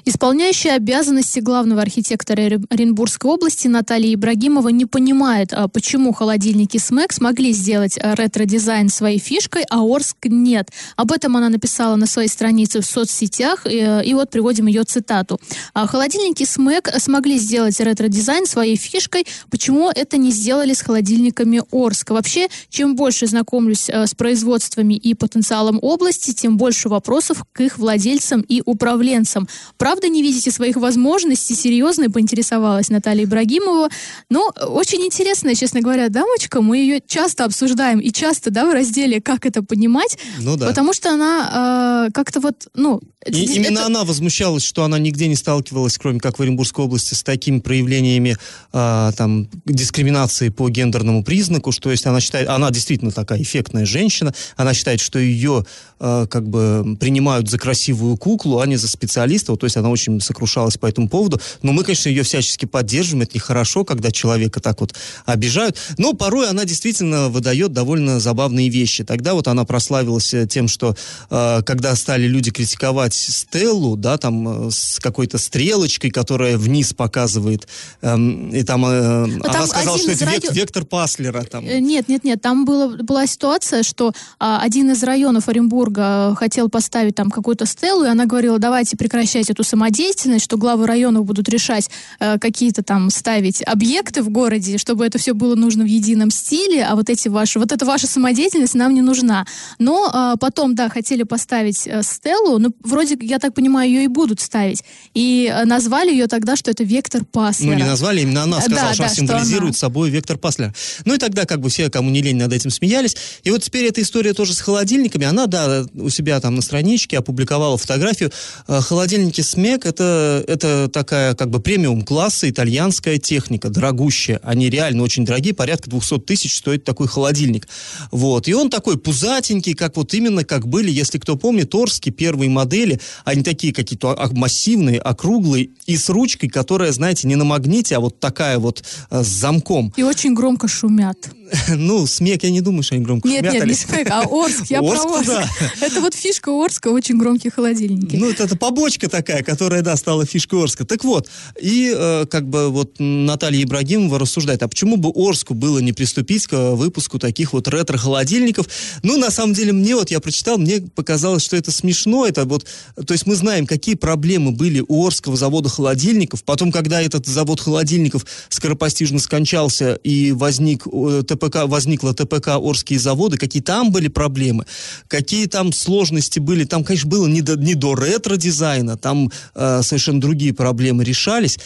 Исполняющая 0.09 0.73
обязанности 0.73 1.39
главного 1.41 1.83
архитектора 1.83 2.41
Оренбургской 2.71 3.31
области 3.31 3.69
Наталья 3.69 4.15
Ибрагимова 4.15 4.71
не 4.71 4.87
понимает, 4.87 5.53
а 5.53 5.69
почему 5.69 6.15
холодильники 6.15 6.79
Smeg 6.79 7.13
смогли 7.13 7.53
сделать 7.53 7.99
а, 8.01 8.15
ретро-дизайн 8.15 8.89
своей 8.89 9.19
фишкой, 9.19 9.65
а 9.69 9.83
Орск 9.83 10.17
нет. 10.25 10.71
Об 10.97 11.13
этом 11.13 11.37
она 11.37 11.51
написала 11.51 11.97
на 11.97 12.07
своей 12.07 12.29
странице 12.29 12.81
в 12.81 12.87
соцсетях, 12.87 13.67
и, 13.67 14.01
и 14.03 14.15
вот 14.15 14.31
приводим 14.31 14.67
ее 14.67 14.85
цитату. 14.85 15.39
«А 15.75 15.87
холодильники 15.87 16.45
Smeg 16.45 16.91
смогли 16.97 17.37
сделать 17.37 17.79
ретро-дизайн 17.79 18.47
своей 18.47 18.77
фишкой, 18.77 19.27
почему 19.51 19.91
это 19.91 20.17
не 20.17 20.31
сделали 20.31 20.73
с 20.73 20.81
холодильниками 20.81 21.61
Орска? 21.71 22.15
Вообще, 22.15 22.49
чем 22.71 22.97
больше 22.97 23.27
знакомлюсь 23.27 23.91
с 23.91 24.15
производствами 24.15 24.95
и 24.95 25.13
потенциалом 25.13 25.79
области, 25.83 26.33
тем 26.33 26.57
больше 26.57 26.89
вопросов 26.89 27.45
к 27.53 27.61
их 27.61 27.77
владельцам 27.77 28.41
и 28.41 28.63
управленцам. 28.65 29.47
Правда, 29.77 29.98
правда 29.99 30.15
не 30.15 30.23
видите 30.23 30.51
своих 30.53 30.77
возможностей? 30.77 31.57
Серьезно 31.57 32.09
поинтересовалась 32.09 32.89
Наталья 32.89 33.25
Ибрагимова. 33.25 33.89
Ну, 34.31 34.49
очень 34.69 35.05
интересная, 35.05 35.57
честно 35.57 35.81
говоря, 35.81 36.09
дамочка. 36.09 36.61
Мы 36.61 36.79
ее 36.79 37.01
часто 37.05 37.45
обсуждаем 37.45 37.99
и 37.99 38.13
часто, 38.13 38.51
да, 38.51 38.65
в 38.67 38.73
разделе 38.73 39.21
«Как 39.21 39.45
это 39.45 39.63
понимать?» 39.63 40.17
Ну 40.41 40.57
да. 40.57 40.69
Потому 40.69 40.93
что 40.93 41.11
она 41.11 42.07
э, 42.07 42.13
как-то 42.13 42.41
вот, 42.41 42.69
ну... 42.75 43.01
И, 43.27 43.45
это... 43.45 43.53
Именно 43.53 43.87
она 43.87 44.05
возмущалась, 44.05 44.63
что 44.63 44.85
она 44.85 44.99
нигде 44.99 45.27
не 45.27 45.35
сталкивалась, 45.35 45.99
кроме 45.99 46.21
как 46.21 46.39
в 46.39 46.43
Оренбургской 46.43 46.85
области, 46.85 47.15
с 47.15 47.25
такими 47.25 47.59
проявлениями 47.59 48.37
э, 48.73 49.13
там, 49.17 49.49
дискриминации 49.67 50.51
по 50.51 50.69
гендерному 50.69 51.25
признаку, 51.25 51.73
что 51.73 51.91
есть 51.91 52.07
она 52.07 52.21
считает, 52.21 52.49
она 52.49 52.71
действительно 52.71 53.11
такая 53.11 53.43
эффектная 53.43 53.85
женщина, 53.85 54.33
она 54.57 54.73
считает, 54.75 55.01
что 55.01 55.19
ее 55.19 55.67
э, 55.99 56.27
как 56.31 56.49
бы 56.49 56.97
принимают 57.01 57.51
за 57.51 57.59
красивую 57.59 58.17
куклу, 58.17 58.61
а 58.61 58.67
не 58.67 58.77
за 58.77 58.89
специалиста, 58.89 59.53
вот, 59.53 59.61
то 59.61 59.65
есть 59.65 59.77
она 59.79 59.91
очень 59.91 60.21
сокрушалась 60.21 60.77
по 60.77 60.87
этому 60.87 61.09
поводу. 61.09 61.41
Но 61.63 61.73
мы, 61.73 61.85
конечно, 61.85 62.09
ее 62.09 62.23
всячески 62.23 62.67
поддерживаем. 62.67 63.23
Это 63.23 63.33
нехорошо, 63.35 63.85
когда 63.85 64.11
человека 64.11 64.61
так 64.61 64.81
вот 64.81 64.95
обижают. 65.25 65.77
Но 65.97 66.13
порой 66.13 66.49
она 66.49 66.65
действительно 66.65 67.29
выдает 67.29 67.73
довольно 67.73 68.21
забавные 68.21 68.69
вещи. 68.69 69.05
Тогда 69.05 69.35
вот 69.35 69.49
она 69.49 69.65
прославилась 69.65 70.35
э, 70.35 70.47
тем, 70.47 70.69
что 70.69 70.97
э, 71.31 71.63
когда 71.65 71.95
стали 71.97 72.27
люди 72.27 72.51
критиковать 72.51 73.15
Стеллу, 73.15 73.97
да, 73.97 74.19
там 74.19 74.69
э, 74.69 74.71
с 74.71 74.99
какой-то 75.01 75.39
стрелочкой, 75.39 76.11
которая 76.11 76.57
вниз 76.59 76.93
показывает, 76.93 77.69
э, 78.03 78.17
и 78.53 78.63
там, 78.63 78.85
э, 78.87 79.41
там 79.43 79.57
она 79.57 79.67
сказала, 79.67 79.99
что 79.99 80.11
это 80.11 80.25
район... 80.25 80.43
вектор 80.53 80.85
Паслера. 80.85 81.43
Там. 81.45 81.65
Э, 81.67 81.79
нет, 81.81 82.09
нет, 82.09 82.25
нет, 82.25 82.41
там 82.41 82.65
было, 82.65 82.97
была 82.97 83.27
ситуация, 83.27 83.83
что 83.83 84.13
а, 84.39 84.61
один 84.61 84.91
из 84.91 85.03
районов 85.03 85.49
Оренбурга 85.49 86.35
хотел 86.37 86.69
поставить 86.69 87.15
там 87.15 87.31
какую-то 87.31 87.67
стелу, 87.67 88.05
и 88.05 88.09
она 88.09 88.27
говорила, 88.27 88.59
давайте 88.59 88.97
прекращать 88.97 89.51
эту 89.51 89.65
самодеятельность, 89.69 90.45
что 90.45 90.57
главы 90.57 90.87
районов 90.87 91.25
будут 91.25 91.49
решать 91.49 91.89
э, 92.21 92.39
какие-то 92.39 92.83
там 92.83 93.11
ставить 93.11 93.63
объекты 93.67 94.23
в 94.23 94.31
городе, 94.31 94.79
чтобы 94.79 95.07
это 95.07 95.19
все 95.19 95.35
было 95.35 95.55
нужно 95.55 95.85
в 95.85 95.87
едином 95.87 96.31
стиле, 96.31 96.85
а 96.85 96.95
вот 96.97 97.09
эти 97.11 97.29
ваши, 97.29 97.59
вот 97.59 97.73
эта 97.73 97.85
ваша 97.85 98.07
самодеятельность 98.07 98.75
нам 98.75 98.95
не 98.95 99.03
нужна. 99.03 99.47
Но 99.79 100.11
э, 100.13 100.37
потом, 100.41 100.75
да, 100.75 100.89
хотели 100.89 101.23
поставить 101.23 101.87
э, 101.87 102.03
Стеллу, 102.03 102.59
ну, 102.59 102.75
вроде, 102.83 103.17
я 103.21 103.39
так 103.39 103.55
понимаю, 103.55 103.89
ее 103.91 104.05
и 104.05 104.09
будут 104.09 104.41
ставить. 104.41 104.83
И 105.15 105.53
э, 105.53 105.65
назвали 105.65 106.11
ее 106.11 106.27
тогда, 106.27 106.57
что 106.57 106.71
это 106.71 106.85
вектор 106.85 107.25
Паслера. 107.25 107.71
Ну, 107.71 107.77
не 107.77 107.85
назвали, 107.85 108.23
именно 108.23 108.43
она 108.43 108.61
сказала, 108.61 108.89
Да, 108.89 108.93
что 108.95 109.03
да, 109.03 109.05
она 109.05 109.15
что 109.15 109.17
символизирует 109.21 109.73
она. 109.75 109.79
собой 109.79 110.11
вектор 110.11 110.39
Паслера. 110.39 110.75
Ну 111.05 111.15
и 111.15 111.19
тогда 111.19 111.45
как 111.45 111.61
бы 111.61 111.69
все, 111.69 111.91
кому 111.91 112.11
не 112.11 112.23
лень, 112.23 112.37
над 112.37 112.53
этим 112.53 112.71
смеялись. 112.71 113.17
И 113.45 113.51
вот 113.51 113.63
теперь 113.63 113.85
эта 113.87 114.01
история 114.03 114.33
тоже 114.33 114.55
с 114.55 114.61
холодильниками. 114.61 115.27
Она, 115.27 115.47
да, 115.47 115.85
у 115.95 116.09
себя 116.09 116.41
там 116.41 116.55
на 116.55 116.63
страничке 116.63 117.19
опубликовала 117.19 117.77
фотографию. 117.77 118.31
Э, 118.67 118.81
Холодильники 118.81 119.41
СМЕК 119.59 119.87
это, 119.87 120.45
это 120.47 120.89
такая 120.89 121.35
как 121.35 121.51
бы 121.51 121.59
премиум 121.59 122.03
класса 122.03 122.49
итальянская 122.49 123.19
техника, 123.19 123.71
дорогущая. 123.71 124.39
Они 124.45 124.71
реально 124.71 125.03
очень 125.03 125.25
дорогие, 125.25 125.53
порядка 125.53 125.91
200 125.91 126.21
тысяч 126.21 126.57
стоит 126.57 126.85
такой 126.85 127.09
холодильник. 127.09 127.67
Вот. 128.13 128.47
И 128.47 128.55
он 128.55 128.71
такой 128.71 128.99
пузатенький, 128.99 129.75
как 129.75 129.97
вот 129.97 130.15
именно 130.15 130.45
как 130.45 130.69
были, 130.69 130.93
если 130.93 131.19
кто 131.19 131.35
помнит, 131.35 131.75
Орские 131.75 132.15
первые 132.15 132.49
модели, 132.49 133.01
они 133.25 133.43
такие 133.43 133.73
какие-то 133.73 134.13
а- 134.13 134.31
массивные, 134.33 135.01
округлые 135.01 135.71
и 135.87 135.97
с 135.97 136.09
ручкой, 136.09 136.49
которая, 136.49 136.93
знаете, 136.93 137.27
не 137.27 137.35
на 137.35 137.45
магните, 137.45 137.97
а 137.97 138.01
вот 138.01 138.21
такая 138.21 138.59
вот 138.59 138.85
э, 139.11 139.25
с 139.25 139.27
замком. 139.27 139.93
И 139.97 140.05
очень 140.05 140.35
громко 140.35 140.69
шумят. 140.69 141.19
Ну, 141.77 142.07
СМЕК, 142.07 142.45
я 142.45 142.51
не 142.51 142.61
думаю, 142.61 142.83
что 142.83 142.95
они 142.95 143.05
громко 143.05 143.29
Нет, 143.29 143.39
шумят, 143.41 143.55
нет, 143.55 143.65
не 143.65 143.71
Алис. 143.71 143.81
СМЭК, 143.83 144.09
а 144.11 144.23
Орск. 144.23 144.67
Я 144.69 144.81
Орск, 144.83 145.03
про 145.03 145.19
Орск. 145.19 145.29
да. 145.29 145.49
Это 145.87 146.01
вот 146.01 146.15
фишка 146.15 146.51
Орска, 146.51 146.89
очень 146.89 147.19
громкие 147.19 147.51
холодильники. 147.51 148.17
Ну, 148.17 148.31
это, 148.31 148.45
это 148.45 148.57
побочка 148.57 149.09
такая, 149.09 149.43
которая, 149.49 149.81
да, 149.81 149.97
стала 149.97 150.27
фишкой 150.27 150.63
Орска. 150.63 150.85
Так 150.85 151.05
вот, 151.05 151.31
и 151.59 151.91
э, 151.97 152.27
как 152.31 152.47
бы 152.51 152.69
вот 152.69 152.97
Наталья 152.99 153.63
Ибрагимова 153.63 154.19
рассуждает, 154.19 154.63
а 154.63 154.69
почему 154.69 154.99
бы 154.99 155.09
Орску 155.09 155.55
было 155.55 155.79
не 155.79 155.95
приступить 155.95 156.47
к 156.47 156.75
выпуску 156.75 157.19
таких 157.19 157.55
вот 157.55 157.67
ретро-холодильников? 157.67 158.67
Ну, 159.03 159.17
на 159.17 159.31
самом 159.31 159.55
деле, 159.55 159.73
мне 159.73 159.97
вот, 159.97 160.11
я 160.11 160.21
прочитал, 160.21 160.59
мне 160.59 160.83
показалось, 160.95 161.43
что 161.43 161.57
это 161.57 161.73
смешно, 161.73 162.27
это 162.27 162.45
вот, 162.45 162.67
то 163.07 163.13
есть 163.13 163.25
мы 163.25 163.37
знаем, 163.37 163.67
какие 163.67 163.95
проблемы 163.95 164.51
были 164.51 164.85
у 164.87 165.07
Орского 165.07 165.35
завода 165.35 165.71
холодильников, 165.71 166.45
потом, 166.45 166.71
когда 166.71 167.01
этот 167.01 167.25
завод 167.27 167.59
холодильников 167.59 168.27
скоропостижно 168.51 169.19
скончался 169.19 169.95
и 169.95 170.33
возник 170.33 170.87
э, 170.87 171.23
ТПК, 171.27 171.65
возникла 171.65 172.13
ТПК 172.13 172.49
Орские 172.49 172.99
заводы, 172.99 173.39
какие 173.39 173.63
там 173.63 173.93
были 173.93 174.09
проблемы, 174.09 174.67
какие 175.09 175.47
там 175.47 175.73
сложности 175.73 176.39
были, 176.39 176.65
там, 176.65 176.85
конечно, 176.85 177.09
было 177.09 177.27
не 177.27 177.41
до, 177.41 177.57
не 177.57 177.75
до 177.75 177.95
ретро-дизайна, 177.95 178.99
там 178.99 179.33
э, 179.55 179.81
совершенно 179.83 180.21
другие 180.21 180.53
проблемы 180.53 181.05
решались, 181.05 181.59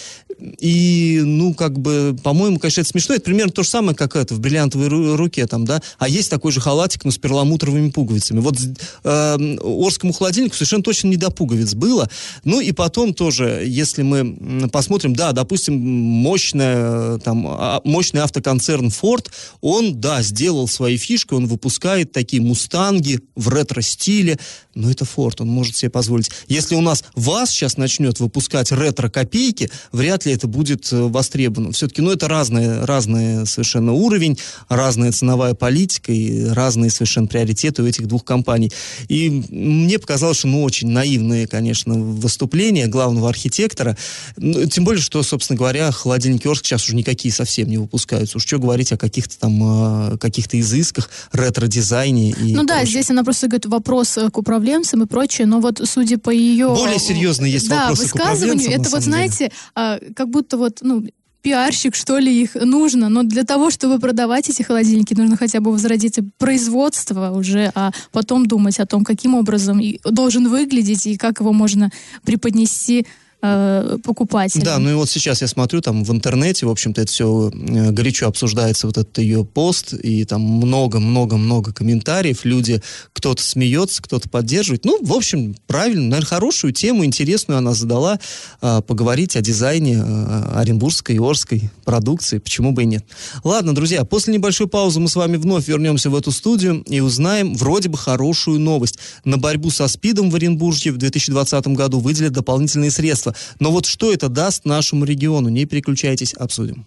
и, 0.59 1.21
ну, 1.25 1.55
как 1.55 1.79
бы, 1.79 2.17
по-моему, 2.23 2.59
конечно, 2.59 2.81
это 2.81 2.91
смешно, 2.91 3.15
это 3.15 3.25
примерно 3.25 3.53
то 3.53 3.63
же 3.63 3.69
самое, 3.69 3.97
как 3.97 4.17
это, 4.17 4.35
в 4.35 4.41
бриллиантовой 4.41 4.89
ру- 4.89 5.17
руке, 5.17 5.47
там, 5.47 5.65
да, 5.65 5.81
а 5.99 6.09
есть 6.09 6.31
такой 6.31 6.53
же 6.53 6.61
халатик, 6.61 7.05
но 7.05 7.11
с 7.11 7.19
перламутровыми 7.19 7.91
пуговицами. 7.91 8.41
Вот 8.41 8.57
э, 9.05 9.57
Орскому 9.63 10.13
холодильнику 10.13 10.55
совершенно 10.55 10.83
точно 10.83 11.09
не 11.09 11.17
до 11.17 11.31
пуговиц 11.31 11.75
было. 11.75 12.09
Ну, 12.45 12.61
и 12.61 12.73
потом 12.73 13.15
тоже, 13.15 13.65
если 13.67 14.03
мы 14.03 14.69
посмотрим, 14.71 15.15
да, 15.15 15.33
допустим, 15.33 15.79
мощная, 15.79 17.19
там, 17.19 17.47
а- 17.47 17.81
мощный 17.85 18.23
автоконцерн 18.23 18.89
Ford, 18.89 19.27
он, 19.61 20.01
да, 20.01 20.23
сделал 20.23 20.69
свои 20.69 20.97
фишки, 20.97 21.35
он 21.35 21.47
выпускает 21.47 22.13
такие 22.13 22.43
мустанги 22.43 23.21
в 23.37 23.49
ретро-стиле, 23.49 24.39
но 24.75 24.91
это 24.91 25.05
Ford, 25.05 25.37
он 25.41 25.49
может 25.49 25.77
себе 25.77 25.91
позволить. 25.91 26.31
Если 26.49 26.75
у 26.75 26.81
нас 26.81 27.05
ВАЗ 27.15 27.51
сейчас 27.51 27.77
начнет 27.77 28.21
выпускать 28.21 28.73
ретро-копейки, 28.73 29.71
вряд 29.93 30.27
ли 30.27 30.33
это 30.33 30.47
будет 30.47 30.93
э, 30.93 31.03
востребовано. 31.03 31.73
Все-таки, 31.73 32.03
ну, 32.03 32.11
это 32.11 32.29
разные, 32.29 32.85
разные 32.85 33.47
совершенно 33.47 33.93
уровень, 33.93 34.39
разная 34.69 35.13
ценовая 35.13 35.55
политика 35.55 36.13
и 36.13 36.45
разные 36.47 36.91
совершенно 36.91 37.27
приоритеты 37.27 37.83
у 37.83 37.87
этих 37.87 38.07
двух 38.07 38.25
компаний. 38.25 38.73
И 39.09 39.31
мне 39.51 39.99
показалось, 39.99 40.39
что, 40.39 40.49
ну, 40.49 40.63
очень 40.63 40.89
наивные, 40.89 41.47
конечно, 41.47 41.95
выступления 41.95 42.87
главного 42.87 43.29
архитектора. 43.29 43.97
Ну, 44.37 44.67
тем 44.67 44.85
более, 44.85 45.03
что, 45.03 45.23
собственно 45.23 45.59
говоря, 45.59 45.91
холодильники 45.93 46.47
Орск 46.47 46.67
сейчас 46.67 46.85
уже 46.85 46.97
никакие 46.97 47.33
совсем 47.33 47.69
не 47.69 47.79
выпускаются. 47.79 48.39
Уж 48.39 48.47
что 48.47 48.59
говорить 48.59 48.93
о 48.93 48.99
каких-то 48.99 49.39
там, 49.39 50.13
э, 50.15 50.19
каких-то 50.19 50.59
изысках, 50.61 51.09
ретро-дизайне 51.33 52.31
и 52.31 52.55
Ну 52.55 52.65
да, 52.65 52.85
здесь 52.85 53.11
она 53.11 53.25
просто 53.25 53.49
говорит 53.49 53.67
вопрос 53.67 54.19
к 54.33 54.39
управленцам 54.63 55.03
и 55.03 55.07
прочее, 55.07 55.47
но 55.47 55.61
вот 55.61 55.81
судя 55.85 56.19
по 56.19 56.31
ее... 56.31 56.69
Более 56.69 56.99
серьезные 56.99 57.53
есть 57.53 57.69
да, 57.69 57.83
вопросы 57.83 58.09
к 58.09 58.15
высказыванию, 58.15 58.71
на 58.71 58.75
это 58.75 58.91
вот, 58.91 59.01
деле. 59.01 59.01
знаете, 59.01 59.53
а, 59.75 59.99
как 60.15 60.29
будто 60.29 60.57
вот, 60.57 60.79
ну, 60.83 61.05
пиарщик, 61.43 61.95
что 61.97 62.19
ли, 62.19 62.43
их 62.43 62.55
нужно, 62.55 63.09
но 63.09 63.25
для 63.25 63.43
того, 63.43 63.71
чтобы 63.71 63.99
продавать 63.99 64.49
эти 64.49 64.63
холодильники, 64.63 65.15
нужно 65.15 65.37
хотя 65.37 65.61
бы 65.61 65.73
возродить 65.73 66.19
производство 66.39 67.33
уже, 67.33 67.73
а 67.75 67.91
потом 68.13 68.47
думать 68.47 68.79
о 68.79 68.87
том, 68.87 69.05
каким 69.05 69.35
образом 69.35 69.83
должен 70.05 70.49
выглядеть 70.49 71.07
и 71.07 71.17
как 71.17 71.41
его 71.41 71.53
можно 71.53 71.91
преподнести 72.25 73.07
э, 73.43 73.99
покупателям. 74.05 74.65
Да, 74.65 74.79
ну 74.79 74.91
и 74.91 74.95
вот 74.95 75.11
сейчас 75.11 75.43
я 75.43 75.49
смотрю 75.49 75.81
там 75.81 76.05
в 76.05 76.13
интернете, 76.13 76.67
в 76.67 76.71
общем-то, 76.71 77.03
это 77.03 77.11
все 77.11 77.51
э, 77.53 77.91
горячо 77.91 78.29
обсуждается, 78.29 78.87
вот 78.87 78.99
этот 78.99 79.19
ее 79.19 79.45
пост, 79.45 79.93
и 79.93 80.25
там 80.25 80.43
много-много-много 80.43 81.73
комментариев, 81.73 82.45
люди, 82.45 82.81
кто-то 83.23 83.41
смеется, 83.41 84.03
кто-то 84.03 84.29
поддерживает. 84.29 84.85
Ну, 84.85 84.99
в 85.01 85.13
общем, 85.13 85.55
правильно, 85.69 86.09
наверное, 86.09 86.27
хорошую 86.27 86.73
тему, 86.73 87.05
интересную 87.05 87.59
она 87.59 87.73
задала, 87.73 88.19
э, 88.61 88.83
поговорить 88.85 89.37
о 89.37 89.41
дизайне 89.41 89.95
э, 90.05 90.53
оренбургской 90.57 91.15
и 91.15 91.19
орской 91.21 91.71
продукции, 91.85 92.39
почему 92.39 92.73
бы 92.73 92.83
и 92.83 92.87
нет. 92.87 93.05
Ладно, 93.45 93.77
друзья, 93.77 94.05
после 94.05 94.35
небольшой 94.35 94.67
паузы 94.67 94.99
мы 94.99 95.09
с 95.09 95.15
вами 95.15 95.37
вновь 95.37 95.69
вернемся 95.69 96.11
в 96.11 96.17
эту 96.17 96.33
студию 96.33 96.83
и 96.83 96.99
узнаем 96.99 97.55
вроде 97.55 97.89
бы 97.89 97.97
хорошую 97.97 98.59
новость. 98.59 98.99
На 99.25 99.39
борьбу 99.39 99.71
со 99.71 99.87
СПИДом 99.87 100.29
в 100.29 100.35
Оренбурге 100.35 100.91
в 100.91 100.97
2020 100.97 101.69
году 101.69 102.01
выделят 102.01 102.33
дополнительные 102.33 102.91
средства. 102.91 103.37
Но 103.61 103.71
вот 103.71 103.87
что 103.87 104.13
это 104.13 104.29
даст 104.29 104.65
нашему 104.65 105.05
региону? 105.05 105.49
Не 105.49 105.65
переключайтесь, 105.65 106.35
обсудим. 106.35 106.85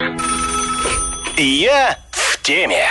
Я 1.37 1.97
в 2.11 2.41
теме. 2.41 2.83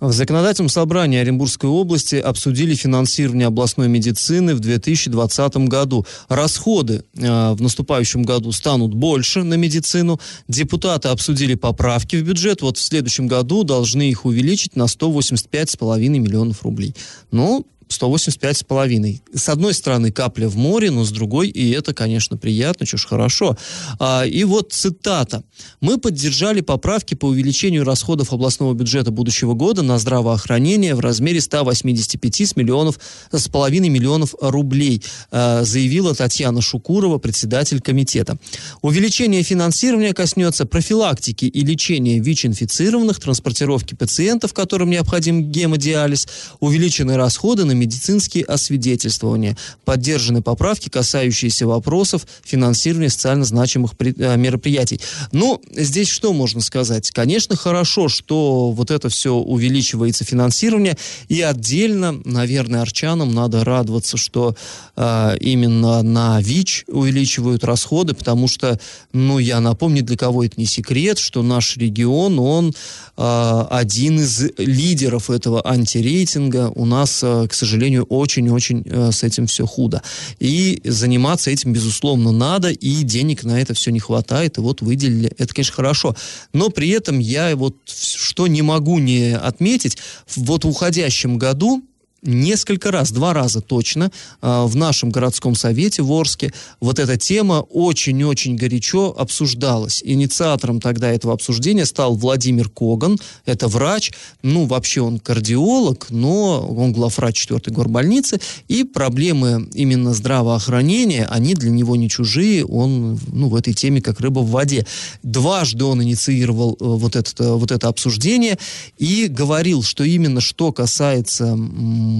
В 0.00 0.12
законодательном 0.12 0.68
собрании 0.68 1.18
Оренбургской 1.18 1.68
области 1.68 2.14
обсудили 2.14 2.76
финансирование 2.76 3.48
областной 3.48 3.88
медицины 3.88 4.54
в 4.54 4.60
2020 4.60 5.56
году. 5.68 6.06
Расходы 6.28 7.02
э, 7.16 7.52
в 7.52 7.60
наступающем 7.60 8.22
году 8.22 8.52
станут 8.52 8.94
больше 8.94 9.42
на 9.42 9.54
медицину. 9.54 10.20
Депутаты 10.46 11.08
обсудили 11.08 11.56
поправки 11.56 12.14
в 12.14 12.22
бюджет. 12.22 12.62
Вот 12.62 12.78
в 12.78 12.80
следующем 12.80 13.26
году 13.26 13.64
должны 13.64 14.08
их 14.08 14.24
увеличить 14.24 14.76
на 14.76 14.84
185,5 14.84 15.98
миллионов 16.08 16.62
рублей. 16.62 16.94
Ну, 17.32 17.66
185 17.88 18.56
с 18.58 18.64
половиной. 18.64 19.22
С 19.34 19.48
одной 19.48 19.74
стороны 19.74 20.12
капля 20.12 20.48
в 20.48 20.56
море, 20.56 20.90
но 20.90 21.04
с 21.04 21.10
другой, 21.10 21.48
и 21.48 21.70
это, 21.70 21.94
конечно, 21.94 22.36
приятно, 22.36 22.86
ж 22.86 23.06
хорошо. 23.06 23.56
А, 23.98 24.24
и 24.24 24.44
вот 24.44 24.72
цитата. 24.72 25.42
Мы 25.80 25.98
поддержали 25.98 26.60
поправки 26.60 27.14
по 27.14 27.26
увеличению 27.26 27.84
расходов 27.84 28.32
областного 28.32 28.74
бюджета 28.74 29.10
будущего 29.10 29.54
года 29.54 29.82
на 29.82 29.98
здравоохранение 29.98 30.94
в 30.94 31.00
размере 31.00 31.40
185 31.40 32.40
с 32.40 32.56
миллионов, 32.56 32.98
с 33.32 33.48
половиной 33.48 33.88
миллионов 33.88 34.34
рублей, 34.40 35.02
а, 35.30 35.64
заявила 35.64 36.14
Татьяна 36.14 36.60
Шукурова, 36.60 37.18
председатель 37.18 37.80
комитета. 37.80 38.38
Увеличение 38.82 39.42
финансирования 39.42 40.12
коснется 40.12 40.66
профилактики 40.66 41.46
и 41.46 41.64
лечения 41.64 42.18
ВИЧ-инфицированных, 42.18 43.20
транспортировки 43.20 43.94
пациентов, 43.94 44.52
которым 44.52 44.90
необходим 44.90 45.50
гемодиализ, 45.50 46.28
увеличены 46.60 47.16
расходы 47.16 47.64
на 47.64 47.72
медицинские 47.78 48.44
освидетельствования, 48.44 49.56
поддержаны 49.84 50.42
поправки, 50.42 50.88
касающиеся 50.88 51.66
вопросов 51.66 52.26
финансирования 52.44 53.10
социально 53.10 53.44
значимых 53.44 53.92
э, 53.98 54.36
мероприятий. 54.36 55.00
Ну, 55.32 55.60
здесь 55.72 56.08
что 56.08 56.32
можно 56.32 56.60
сказать? 56.60 57.10
Конечно, 57.10 57.56
хорошо, 57.56 58.08
что 58.08 58.70
вот 58.72 58.90
это 58.90 59.08
все 59.08 59.34
увеличивается 59.34 60.24
финансирование, 60.24 60.96
и 61.28 61.40
отдельно, 61.40 62.20
наверное, 62.24 62.82
арчанам 62.82 63.34
надо 63.34 63.64
радоваться, 63.64 64.16
что 64.16 64.54
э, 64.96 65.36
именно 65.40 66.02
на 66.02 66.40
ВИЧ 66.40 66.84
увеличивают 66.88 67.64
расходы, 67.64 68.14
потому 68.14 68.48
что, 68.48 68.78
ну, 69.12 69.38
я 69.38 69.60
напомню, 69.60 70.02
для 70.02 70.16
кого 70.16 70.44
это 70.44 70.54
не 70.58 70.66
секрет, 70.66 71.18
что 71.18 71.42
наш 71.42 71.76
регион, 71.76 72.38
он 72.38 72.74
э, 73.16 73.66
один 73.70 74.20
из 74.20 74.50
лидеров 74.58 75.30
этого 75.30 75.66
антирейтинга. 75.66 76.72
У 76.74 76.84
нас, 76.84 77.20
э, 77.22 77.46
к 77.48 77.54
сожалению, 77.54 77.67
очень-очень 78.08 78.82
э, 78.86 79.12
с 79.12 79.22
этим 79.22 79.46
все 79.46 79.66
худо. 79.66 80.02
И 80.38 80.80
заниматься 80.84 81.50
этим, 81.50 81.72
безусловно, 81.72 82.32
надо, 82.32 82.70
и 82.70 83.02
денег 83.02 83.44
на 83.44 83.60
это 83.60 83.74
все 83.74 83.90
не 83.90 84.00
хватает, 84.00 84.58
и 84.58 84.60
вот 84.60 84.80
выделили. 84.80 85.32
Это, 85.38 85.52
конечно, 85.54 85.74
хорошо. 85.74 86.16
Но 86.52 86.70
при 86.70 86.90
этом 86.90 87.18
я 87.18 87.54
вот 87.56 87.76
что 87.86 88.46
не 88.46 88.62
могу 88.62 88.98
не 88.98 89.36
отметить, 89.36 89.98
вот 90.36 90.64
в 90.64 90.68
уходящем 90.68 91.38
году 91.38 91.82
несколько 92.22 92.90
раз, 92.90 93.10
два 93.12 93.32
раза 93.32 93.60
точно, 93.60 94.10
э, 94.42 94.64
в 94.64 94.76
нашем 94.76 95.10
городском 95.10 95.54
совете 95.54 96.02
в 96.02 96.12
Орске 96.12 96.52
вот 96.80 96.98
эта 96.98 97.16
тема 97.16 97.64
очень-очень 97.70 98.56
горячо 98.56 99.14
обсуждалась. 99.16 100.02
Инициатором 100.04 100.80
тогда 100.80 101.10
этого 101.10 101.34
обсуждения 101.34 101.86
стал 101.86 102.14
Владимир 102.14 102.68
Коган, 102.68 103.18
это 103.46 103.68
врач, 103.68 104.12
ну, 104.42 104.66
вообще 104.66 105.00
он 105.00 105.18
кардиолог, 105.18 106.06
но 106.10 106.66
он 106.66 106.92
главврач 106.92 107.36
4 107.36 107.60
горбольницы, 107.66 108.40
и 108.66 108.84
проблемы 108.84 109.68
именно 109.74 110.12
здравоохранения, 110.12 111.26
они 111.30 111.54
для 111.54 111.70
него 111.70 111.96
не 111.96 112.08
чужие, 112.08 112.64
он, 112.64 113.18
ну, 113.32 113.48
в 113.48 113.54
этой 113.54 113.74
теме 113.74 114.00
как 114.00 114.20
рыба 114.20 114.40
в 114.40 114.50
воде. 114.50 114.86
Дважды 115.22 115.84
он 115.84 116.02
инициировал 116.02 116.72
э, 116.72 116.84
вот 116.84 117.16
это, 117.16 117.54
вот 117.54 117.70
это 117.70 117.88
обсуждение 117.88 118.58
и 118.98 119.28
говорил, 119.28 119.82
что 119.82 120.04
именно 120.04 120.40
что 120.40 120.72
касается 120.72 121.56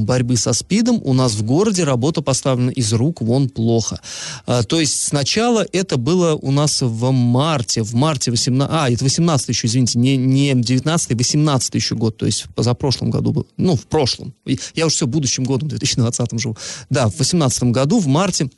борьбы 0.04 0.36
со 0.36 0.52
СПИДом, 0.52 1.00
у 1.04 1.12
нас 1.12 1.34
в 1.34 1.42
городе 1.44 1.84
работа 1.84 2.22
поставлена 2.22 2.70
из 2.70 2.92
рук 2.92 3.20
вон 3.20 3.48
плохо. 3.48 4.00
А, 4.46 4.62
то 4.62 4.80
есть 4.80 5.02
сначала 5.02 5.66
это 5.72 5.96
было 5.96 6.34
у 6.34 6.50
нас 6.50 6.82
в 6.82 7.10
марте, 7.10 7.82
в 7.82 7.94
марте 7.94 8.30
18... 8.30 8.72
А, 8.72 8.90
это 8.90 9.04
18 9.04 9.48
еще, 9.48 9.66
извините, 9.66 9.98
не, 9.98 10.16
не 10.16 10.54
19 10.54 11.14
18 11.14 11.74
еще 11.74 11.94
год, 11.94 12.16
то 12.16 12.26
есть 12.26 12.46
позапрошлом 12.54 13.10
году 13.10 13.32
был. 13.32 13.46
Ну, 13.56 13.76
в 13.76 13.86
прошлом. 13.86 14.34
Я 14.74 14.86
уже 14.86 14.96
все 14.96 15.06
будущим 15.06 15.44
годом, 15.44 15.68
2020 15.68 16.40
живу. 16.40 16.56
Да, 16.90 17.08
в 17.08 17.18
18 17.18 17.64
году, 17.64 17.98
в 17.98 18.06
марте 18.06 18.48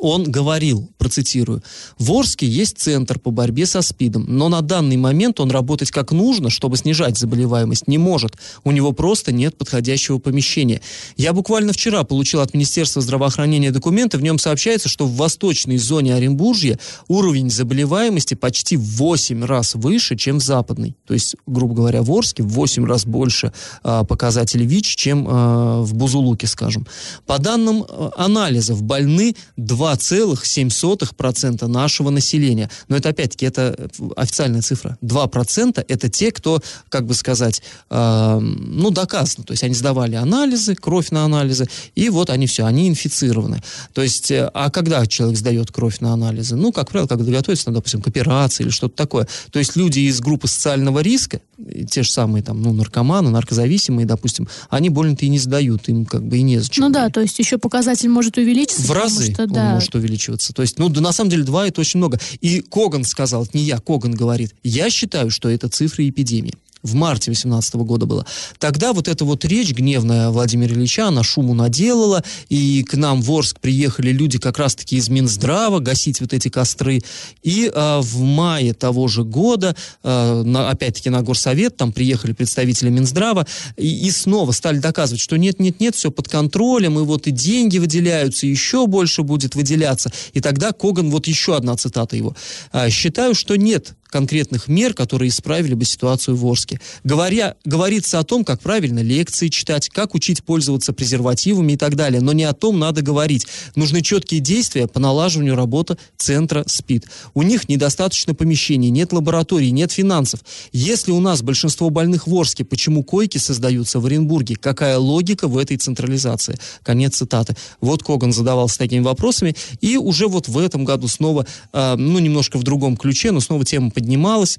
он 0.00 0.24
говорил, 0.24 0.90
процитирую, 0.98 1.62
в 1.98 2.12
Орске 2.12 2.46
есть 2.46 2.78
центр 2.78 3.18
по 3.18 3.30
борьбе 3.30 3.66
со 3.66 3.82
СПИДом, 3.82 4.24
но 4.28 4.48
на 4.48 4.62
данный 4.62 4.96
момент 4.96 5.40
он 5.40 5.50
работать 5.50 5.90
как 5.90 6.12
нужно, 6.12 6.50
чтобы 6.50 6.76
снижать 6.76 7.18
заболеваемость, 7.18 7.86
не 7.86 7.98
может. 7.98 8.36
У 8.64 8.70
него 8.70 8.92
просто 8.92 9.32
нет 9.32 9.56
подходящего 9.56 10.18
помещения. 10.18 10.80
Я 11.16 11.32
буквально 11.32 11.72
вчера 11.72 12.04
получил 12.04 12.40
от 12.40 12.54
Министерства 12.54 13.02
здравоохранения 13.02 13.70
документы, 13.70 14.18
в 14.18 14.22
нем 14.22 14.38
сообщается, 14.38 14.88
что 14.88 15.06
в 15.06 15.14
восточной 15.16 15.78
зоне 15.78 16.14
Оренбуржья 16.14 16.78
уровень 17.08 17.50
заболеваемости 17.50 18.34
почти 18.34 18.76
в 18.76 18.96
8 18.96 19.44
раз 19.44 19.74
выше, 19.74 20.16
чем 20.16 20.38
в 20.38 20.42
западной. 20.42 20.96
То 21.06 21.14
есть, 21.14 21.36
грубо 21.46 21.74
говоря, 21.74 22.02
в 22.02 22.10
Орске 22.10 22.42
в 22.42 22.48
8 22.48 22.84
раз 22.86 23.04
больше 23.04 23.52
а, 23.82 24.04
показателей 24.04 24.66
ВИЧ, 24.66 24.96
чем 24.96 25.26
а, 25.28 25.82
в 25.82 25.94
Бузулуке, 25.94 26.46
скажем. 26.46 26.86
По 27.26 27.38
данным 27.38 27.84
а, 27.88 28.10
анализов, 28.16 28.82
больны 28.82 29.36
2 29.56 29.89
2,7% 29.94 31.66
нашего 31.66 32.10
населения. 32.10 32.70
Но 32.88 32.96
это 32.96 33.10
опять-таки 33.10 33.46
это 33.46 33.88
официальная 34.16 34.62
цифра. 34.62 34.98
2% 35.02 35.84
это 35.86 36.08
те, 36.08 36.32
кто, 36.32 36.62
как 36.88 37.06
бы 37.06 37.14
сказать, 37.14 37.62
э, 37.90 38.38
ну, 38.40 38.90
доказано. 38.90 39.44
То 39.44 39.52
есть 39.52 39.64
они 39.64 39.74
сдавали 39.74 40.16
анализы, 40.16 40.74
кровь 40.74 41.10
на 41.10 41.24
анализы, 41.24 41.68
и 41.94 42.08
вот 42.08 42.30
они 42.30 42.46
все, 42.46 42.64
они 42.64 42.88
инфицированы. 42.88 43.62
То 43.92 44.02
есть, 44.02 44.30
э, 44.30 44.50
а 44.54 44.70
когда 44.70 45.06
человек 45.06 45.38
сдает 45.38 45.70
кровь 45.72 46.00
на 46.00 46.12
анализы? 46.12 46.56
Ну, 46.56 46.72
как 46.72 46.90
правило, 46.90 47.08
когда 47.08 47.30
готовится, 47.30 47.70
ну, 47.70 47.76
допустим, 47.76 48.02
к 48.02 48.08
операции 48.08 48.64
или 48.64 48.70
что-то 48.70 48.96
такое. 48.96 49.28
То 49.50 49.58
есть 49.58 49.76
люди 49.76 50.00
из 50.00 50.20
группы 50.20 50.48
социального 50.48 51.00
риска, 51.00 51.40
те 51.90 52.02
же 52.02 52.10
самые 52.10 52.42
там, 52.42 52.62
ну, 52.62 52.72
наркоманы, 52.72 53.30
наркозависимые, 53.30 54.06
допустим, 54.06 54.48
они 54.68 54.90
больно-то 54.90 55.24
и 55.24 55.28
не 55.28 55.38
сдают, 55.38 55.88
им 55.88 56.04
как 56.04 56.24
бы 56.24 56.38
и 56.38 56.42
незачем. 56.42 56.84
Ну 56.84 56.90
да, 56.90 57.08
то 57.10 57.20
есть 57.20 57.38
еще 57.38 57.58
показатель 57.58 58.08
может 58.08 58.36
увеличиться. 58.36 58.82
В 58.82 58.90
разы 58.90 59.32
что, 59.32 59.46
да, 59.46 59.74
может 59.74 59.94
увеличиваться. 59.94 60.52
То 60.52 60.62
есть, 60.62 60.78
ну, 60.78 60.88
да, 60.88 61.00
на 61.00 61.12
самом 61.12 61.30
деле, 61.30 61.44
два 61.44 61.66
это 61.66 61.80
очень 61.80 61.98
много. 61.98 62.18
И 62.40 62.60
Коган 62.60 63.04
сказал, 63.04 63.46
не 63.52 63.62
я, 63.62 63.78
Коган 63.78 64.12
говорит, 64.12 64.54
я 64.62 64.90
считаю, 64.90 65.30
что 65.30 65.48
это 65.48 65.68
цифры 65.68 66.08
эпидемии 66.08 66.54
в 66.82 66.94
марте 66.94 67.30
18 67.30 67.74
года 67.76 68.06
было. 68.06 68.26
Тогда 68.58 68.92
вот 68.92 69.08
эта 69.08 69.24
вот 69.24 69.44
речь 69.44 69.72
гневная 69.72 70.30
Владимира 70.30 70.74
Ильича, 70.74 71.08
она 71.08 71.22
шуму 71.22 71.54
наделала, 71.54 72.22
и 72.48 72.82
к 72.82 72.94
нам 72.94 73.22
в 73.22 73.30
Орск 73.30 73.60
приехали 73.60 74.10
люди 74.10 74.38
как 74.38 74.58
раз-таки 74.58 74.96
из 74.96 75.08
Минздрава 75.08 75.80
гасить 75.80 76.20
вот 76.20 76.32
эти 76.32 76.48
костры. 76.48 77.00
И 77.42 77.70
э, 77.72 78.00
в 78.00 78.20
мае 78.20 78.72
того 78.74 79.08
же 79.08 79.24
года, 79.24 79.76
э, 80.02 80.54
опять-таки 80.68 81.10
на 81.10 81.22
Горсовет, 81.22 81.76
там 81.76 81.92
приехали 81.92 82.32
представители 82.32 82.88
Минздрава, 82.88 83.46
и, 83.76 84.06
и 84.06 84.10
снова 84.10 84.52
стали 84.52 84.78
доказывать, 84.78 85.20
что 85.20 85.36
нет-нет-нет, 85.36 85.94
все 85.94 86.10
под 86.10 86.28
контролем, 86.28 86.98
и 86.98 87.02
вот 87.02 87.26
и 87.26 87.30
деньги 87.30 87.78
выделяются, 87.78 88.46
еще 88.46 88.86
больше 88.86 89.22
будет 89.22 89.54
выделяться. 89.54 90.10
И 90.32 90.40
тогда 90.40 90.72
Коган, 90.72 91.10
вот 91.10 91.26
еще 91.26 91.56
одна 91.56 91.76
цитата 91.76 92.16
его, 92.16 92.34
э, 92.72 92.88
«Считаю, 92.90 93.34
что 93.34 93.56
нет 93.56 93.94
конкретных 94.10 94.68
мер, 94.68 94.94
которые 94.94 95.28
исправили 95.28 95.74
бы 95.74 95.84
ситуацию 95.84 96.36
в 96.36 96.46
Орске. 96.46 96.80
Говоря, 97.04 97.54
говорится 97.64 98.18
о 98.18 98.24
том, 98.24 98.44
как 98.44 98.60
правильно 98.60 99.00
лекции 99.00 99.48
читать, 99.48 99.88
как 99.88 100.14
учить 100.14 100.44
пользоваться 100.44 100.92
презервативами 100.92 101.72
и 101.72 101.76
так 101.76 101.96
далее, 101.96 102.20
но 102.20 102.32
не 102.32 102.44
о 102.44 102.52
том 102.52 102.78
надо 102.78 103.02
говорить. 103.02 103.46
Нужны 103.76 104.02
четкие 104.02 104.40
действия 104.40 104.86
по 104.86 105.00
налаживанию 105.00 105.56
работы 105.56 105.96
центра 106.16 106.64
СПИД. 106.66 107.06
У 107.34 107.42
них 107.42 107.68
недостаточно 107.68 108.34
помещений, 108.34 108.90
нет 108.90 109.12
лабораторий, 109.12 109.70
нет 109.70 109.92
финансов. 109.92 110.40
Если 110.72 111.12
у 111.12 111.20
нас 111.20 111.42
большинство 111.42 111.90
больных 111.90 112.26
в 112.26 112.34
Орске, 112.34 112.64
почему 112.64 113.04
койки 113.04 113.38
создаются 113.38 114.00
в 114.00 114.06
Оренбурге? 114.06 114.56
Какая 114.56 114.98
логика 114.98 115.48
в 115.48 115.56
этой 115.56 115.76
централизации? 115.76 116.58
Конец 116.82 117.16
цитаты. 117.16 117.56
Вот 117.80 118.02
Коган 118.02 118.32
задавался 118.32 118.78
такими 118.78 119.02
вопросами, 119.02 119.54
и 119.80 119.96
уже 119.96 120.26
вот 120.26 120.48
в 120.48 120.58
этом 120.58 120.84
году 120.84 121.08
снова, 121.08 121.46
э, 121.72 121.94
ну, 121.96 122.18
немножко 122.18 122.58
в 122.58 122.62
другом 122.62 122.96
ключе, 122.96 123.30
но 123.30 123.40
снова 123.40 123.64
тема 123.64 123.90
поднималась. 124.00 124.58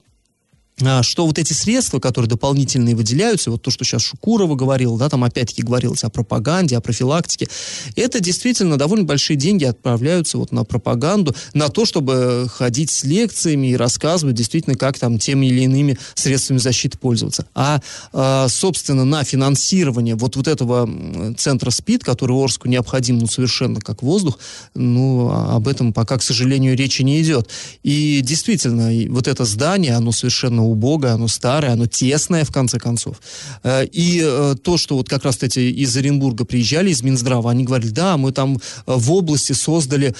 А, 0.84 1.04
что 1.04 1.26
вот 1.26 1.38
эти 1.38 1.54
средства, 1.54 2.00
которые 2.00 2.30
дополнительные 2.30 2.96
выделяются, 2.96 3.52
вот 3.52 3.62
то, 3.62 3.72
что 3.72 3.84
сейчас 3.84 4.02
Шукурова 4.02 4.56
говорил, 4.56 4.98
да, 4.98 5.10
там 5.10 5.24
опять-таки 5.24 5.62
говорилось 5.62 6.04
о 6.04 6.10
пропаганде, 6.10 6.78
о 6.78 6.82
профилактике, 6.82 7.48
это 7.96 8.20
действительно 8.20 8.78
довольно 8.78 9.06
большие 9.06 9.38
деньги 9.38 9.66
отправляются 9.66 10.38
вот 10.38 10.52
на 10.52 10.64
пропаганду, 10.64 11.36
на 11.54 11.70
то, 11.70 11.86
чтобы 11.86 12.48
ходить 12.50 12.90
с 12.92 13.04
лекциями 13.04 13.68
и 13.68 13.76
рассказывать 13.76 14.36
действительно, 14.36 14.76
как 14.76 14.98
там 14.98 15.20
теми 15.20 15.48
или 15.48 15.62
иными 15.62 15.98
средствами 16.16 16.58
защиты 16.58 16.98
пользоваться. 16.98 17.46
А, 17.54 17.80
а 18.14 18.48
собственно, 18.50 19.06
на 19.06 19.24
финансирование 19.24 20.16
вот, 20.16 20.36
вот 20.36 20.48
этого 20.48 20.90
центра 21.38 21.70
СПИД, 21.70 22.04
который 22.04 22.36
Орску 22.36 22.68
необходим, 22.68 23.20
ну, 23.20 23.28
совершенно 23.28 23.80
как 23.80 24.02
воздух, 24.02 24.40
ну, 24.74 25.30
а 25.32 25.56
об 25.56 25.68
этом 25.68 25.94
пока, 25.94 26.18
к 26.18 26.24
сожалению, 26.24 26.76
речи 26.76 27.02
не 27.02 27.22
идет. 27.22 27.50
И 27.84 28.22
действительно, 28.22 28.90
вот 29.12 29.28
это 29.28 29.46
здание, 29.46 29.96
оно 29.96 30.12
совершенно 30.12 30.61
убогое, 30.64 31.14
оно 31.14 31.28
старое, 31.28 31.74
оно 31.74 31.86
тесное, 31.86 32.46
в 32.46 32.52
конце 32.52 32.80
концов. 32.80 33.22
Э, 33.64 33.86
и 33.86 34.22
э, 34.24 34.56
то, 34.62 34.78
что 34.78 34.98
вот 34.98 35.10
как 35.10 35.24
раз 35.24 35.42
эти 35.42 35.60
из 35.60 35.96
Оренбурга 35.96 36.46
приезжали, 36.46 36.90
из 36.90 37.02
Минздрава, 37.02 37.52
они 37.52 37.64
говорили, 37.64 37.92
да, 37.92 38.18
мы 38.18 38.32
там 38.32 38.58
э, 38.58 38.60
в 38.86 39.12
области 39.12 39.54
создали 39.54 40.16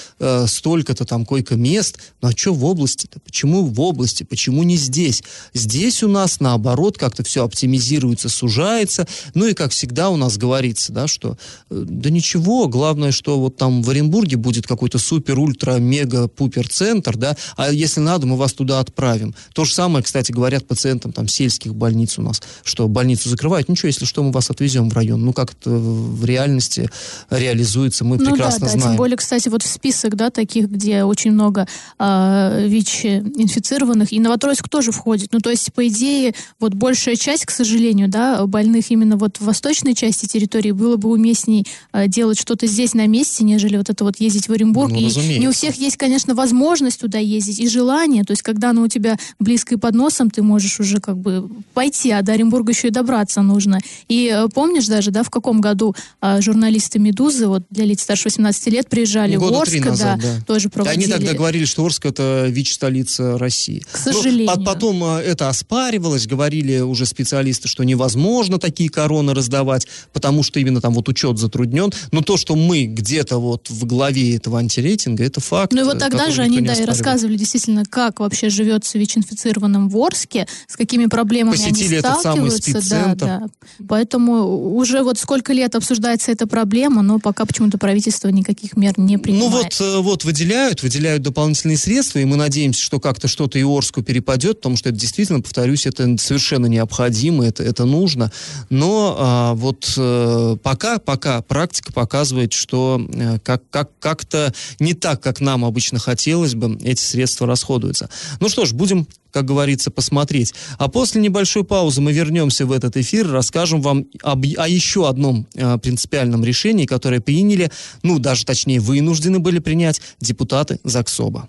столько-то 0.46 1.04
там 1.04 1.24
койко-мест. 1.24 1.98
Ну 2.20 2.28
а 2.28 2.32
что 2.32 2.54
в 2.54 2.64
области-то? 2.64 3.20
Почему 3.20 3.64
в 3.64 3.80
области? 3.80 4.22
Почему 4.22 4.62
не 4.62 4.76
здесь? 4.76 5.22
Здесь 5.54 6.02
у 6.02 6.08
нас, 6.08 6.40
наоборот, 6.40 6.98
как-то 6.98 7.22
все 7.22 7.44
оптимизируется, 7.44 8.28
сужается. 8.28 9.06
Ну 9.34 9.46
и, 9.46 9.54
как 9.54 9.72
всегда, 9.72 10.10
у 10.10 10.16
нас 10.16 10.38
говорится, 10.38 10.92
да, 10.92 11.06
что 11.06 11.36
да 11.70 12.10
ничего, 12.10 12.68
главное, 12.68 13.12
что 13.12 13.40
вот 13.40 13.56
там 13.56 13.82
в 13.82 13.90
Оренбурге 13.90 14.36
будет 14.36 14.66
какой-то 14.66 14.98
супер-ультра-мега-пупер-центр, 14.98 17.16
да, 17.16 17.36
а 17.56 17.72
если 17.72 18.00
надо, 18.00 18.26
мы 18.26 18.36
вас 18.36 18.52
туда 18.52 18.80
отправим. 18.80 19.34
То 19.54 19.64
же 19.64 19.72
самое, 19.74 20.04
кстати 20.04 20.31
говоря, 20.32 20.52
говорят 20.52 20.66
пациентам 20.66 21.12
там 21.12 21.28
сельских 21.28 21.74
больниц 21.74 22.18
у 22.18 22.22
нас, 22.22 22.42
что 22.62 22.88
больницу 22.88 23.28
закрывают, 23.28 23.68
ничего, 23.68 23.86
если 23.86 24.04
что, 24.04 24.22
мы 24.22 24.32
вас 24.32 24.50
отвезем 24.50 24.90
в 24.90 24.94
район. 24.94 25.24
Ну, 25.24 25.32
как 25.32 25.52
это 25.52 25.70
в 25.70 26.24
реальности 26.24 26.90
реализуется, 27.30 28.04
мы 28.04 28.18
ну, 28.18 28.30
прекрасно 28.30 28.66
да, 28.66 28.66
да, 28.66 28.72
знаем. 28.72 28.90
Тем 28.90 28.96
более, 28.96 29.16
кстати, 29.16 29.48
вот 29.48 29.62
в 29.62 29.66
список, 29.66 30.16
да, 30.16 30.30
таких, 30.30 30.68
где 30.68 31.04
очень 31.04 31.32
много 31.32 31.66
э, 31.98 32.66
ВИЧ-инфицированных, 32.68 34.12
и 34.12 34.20
Новотроицк 34.20 34.68
тоже 34.68 34.92
входит. 34.92 35.32
Ну, 35.32 35.40
то 35.40 35.50
есть, 35.50 35.72
по 35.72 35.86
идее, 35.88 36.34
вот 36.60 36.74
большая 36.74 37.16
часть, 37.16 37.46
к 37.46 37.50
сожалению, 37.50 38.08
да, 38.08 38.44
больных 38.46 38.90
именно 38.90 39.16
вот 39.16 39.38
в 39.38 39.44
восточной 39.44 39.94
части 39.94 40.26
территории 40.26 40.72
было 40.72 40.96
бы 40.96 41.08
уместней 41.08 41.66
э, 41.92 42.08
делать 42.08 42.38
что-то 42.38 42.66
здесь 42.66 42.94
на 42.94 43.06
месте, 43.06 43.44
нежели 43.44 43.76
вот 43.76 43.88
это 43.88 44.04
вот 44.04 44.20
ездить 44.20 44.48
в 44.48 44.52
Оренбург. 44.52 44.92
Ну, 44.92 44.98
и 44.98 45.38
не 45.38 45.48
у 45.48 45.52
всех 45.52 45.76
есть, 45.76 45.96
конечно, 45.96 46.34
возможность 46.34 47.00
туда 47.00 47.18
ездить 47.18 47.60
и 47.60 47.68
желание. 47.68 48.24
То 48.24 48.32
есть, 48.32 48.42
когда 48.42 48.70
оно 48.70 48.82
у 48.82 48.88
тебя 48.88 49.18
близко 49.38 49.74
и 49.74 49.78
под 49.78 49.94
носом, 49.94 50.21
ты 50.30 50.42
можешь 50.42 50.80
уже 50.80 50.98
как 50.98 51.16
бы 51.16 51.48
пойти, 51.74 52.10
а 52.10 52.22
до 52.22 52.32
Оренбурга 52.32 52.72
еще 52.72 52.88
и 52.88 52.90
добраться 52.90 53.42
нужно. 53.42 53.78
И 54.08 54.32
э, 54.32 54.48
помнишь 54.48 54.86
даже, 54.86 55.10
да, 55.10 55.22
в 55.22 55.30
каком 55.30 55.60
году 55.60 55.94
а, 56.20 56.40
журналисты 56.40 56.98
«Медузы» 56.98 57.46
вот 57.46 57.62
для 57.70 57.84
лиц 57.84 58.02
старше 58.02 58.24
18 58.24 58.66
лет 58.68 58.88
приезжали 58.88 59.36
Года 59.36 59.58
в 59.58 59.60
Орск, 59.62 59.84
назад, 59.84 60.20
да, 60.20 60.36
да, 60.38 60.44
тоже 60.44 60.68
проводили. 60.68 61.04
Они 61.04 61.12
тогда 61.12 61.32
говорили, 61.34 61.64
что 61.64 61.84
Орск 61.84 62.06
это 62.06 62.46
ВИЧ-столица 62.48 63.38
России. 63.38 63.82
К 63.90 63.96
сожалению. 63.96 64.54
Но, 64.54 64.64
потом 64.64 65.02
а, 65.04 65.20
это 65.20 65.48
оспаривалось, 65.48 66.26
говорили 66.26 66.80
уже 66.80 67.06
специалисты, 67.06 67.68
что 67.68 67.84
невозможно 67.84 68.58
такие 68.58 68.90
короны 68.90 69.34
раздавать, 69.34 69.86
потому 70.12 70.42
что 70.42 70.60
именно 70.60 70.80
там 70.80 70.94
вот 70.94 71.08
учет 71.08 71.38
затруднен. 71.38 71.92
Но 72.10 72.22
то, 72.22 72.36
что 72.36 72.56
мы 72.56 72.84
где-то 72.84 73.38
вот 73.38 73.70
в 73.70 73.84
главе 73.86 74.36
этого 74.36 74.58
антирейтинга, 74.58 75.24
это 75.24 75.40
факт. 75.40 75.72
Ну 75.72 75.82
и 75.82 75.84
вот 75.84 75.98
тогда 75.98 76.30
же 76.30 76.42
они, 76.42 76.60
да, 76.60 76.74
и 76.74 76.84
рассказывали 76.84 77.36
действительно, 77.36 77.84
как 77.84 78.20
вообще 78.20 78.50
живется 78.50 78.98
ВИЧ-инфицированным 78.98 79.88
в 79.88 79.96
Орске, 79.96 80.11
Орске, 80.12 80.46
с 80.66 80.76
какими 80.76 81.06
проблемами 81.06 81.56
Посетили 81.56 81.86
они 81.86 81.96
этот 81.96 82.20
самый 82.20 82.50
сталкиваются. 82.50 82.90
Да, 82.90 83.14
да. 83.14 83.42
Поэтому 83.88 84.74
уже 84.76 85.02
вот 85.02 85.18
сколько 85.18 85.52
лет 85.52 85.74
обсуждается 85.74 86.30
эта 86.30 86.46
проблема, 86.46 87.02
но 87.02 87.18
пока 87.18 87.44
почему-то 87.44 87.78
правительство 87.78 88.28
никаких 88.28 88.76
мер 88.76 88.94
не 88.96 89.18
принимает. 89.18 89.50
Ну 89.50 89.58
вот, 89.58 89.80
э, 89.80 89.98
вот 90.00 90.24
выделяют, 90.24 90.82
выделяют 90.82 91.22
дополнительные 91.22 91.76
средства, 91.76 92.18
и 92.18 92.24
мы 92.24 92.36
надеемся, 92.36 92.82
что 92.82 93.00
как-то 93.00 93.28
что-то 93.28 93.58
и 93.58 93.62
Орску 93.62 94.02
перепадет, 94.02 94.58
потому 94.58 94.76
что 94.76 94.90
это 94.90 94.98
действительно, 94.98 95.40
повторюсь, 95.40 95.86
это 95.86 96.16
совершенно 96.18 96.66
необходимо, 96.66 97.46
это, 97.46 97.62
это 97.62 97.84
нужно. 97.84 98.30
Но 98.70 99.16
а, 99.18 99.54
вот 99.54 99.94
а, 99.96 100.56
пока, 100.56 100.98
пока 100.98 101.40
практика 101.42 101.92
показывает, 101.92 102.52
что 102.52 103.00
а, 103.14 103.38
как, 103.40 103.62
как, 103.70 103.90
как-то 103.98 104.52
не 104.78 104.94
так, 104.94 105.22
как 105.22 105.40
нам 105.40 105.64
обычно 105.64 105.98
хотелось 105.98 106.54
бы, 106.54 106.78
эти 106.82 107.00
средства 107.00 107.46
расходуются. 107.46 108.10
Ну 108.40 108.48
что 108.48 108.66
ж, 108.66 108.72
будем 108.72 109.06
как 109.32 109.44
говорится, 109.44 109.90
посмотреть. 109.90 110.54
А 110.78 110.88
после 110.88 111.20
небольшой 111.20 111.64
паузы 111.64 112.00
мы 112.00 112.12
вернемся 112.12 112.66
в 112.66 112.72
этот 112.72 112.96
эфир, 112.96 113.28
расскажем 113.30 113.80
вам 113.80 114.06
об, 114.22 114.44
о 114.56 114.68
еще 114.68 115.08
одном 115.08 115.46
э, 115.54 115.78
принципиальном 115.78 116.44
решении, 116.44 116.86
которое 116.86 117.20
приняли, 117.20 117.70
ну, 118.02 118.18
даже 118.18 118.44
точнее, 118.44 118.80
вынуждены 118.80 119.38
были 119.38 119.58
принять 119.58 120.00
депутаты 120.20 120.78
ЗАГСОБа. 120.84 121.48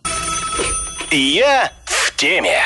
Я 1.12 1.72
в 1.86 2.16
теме. 2.16 2.60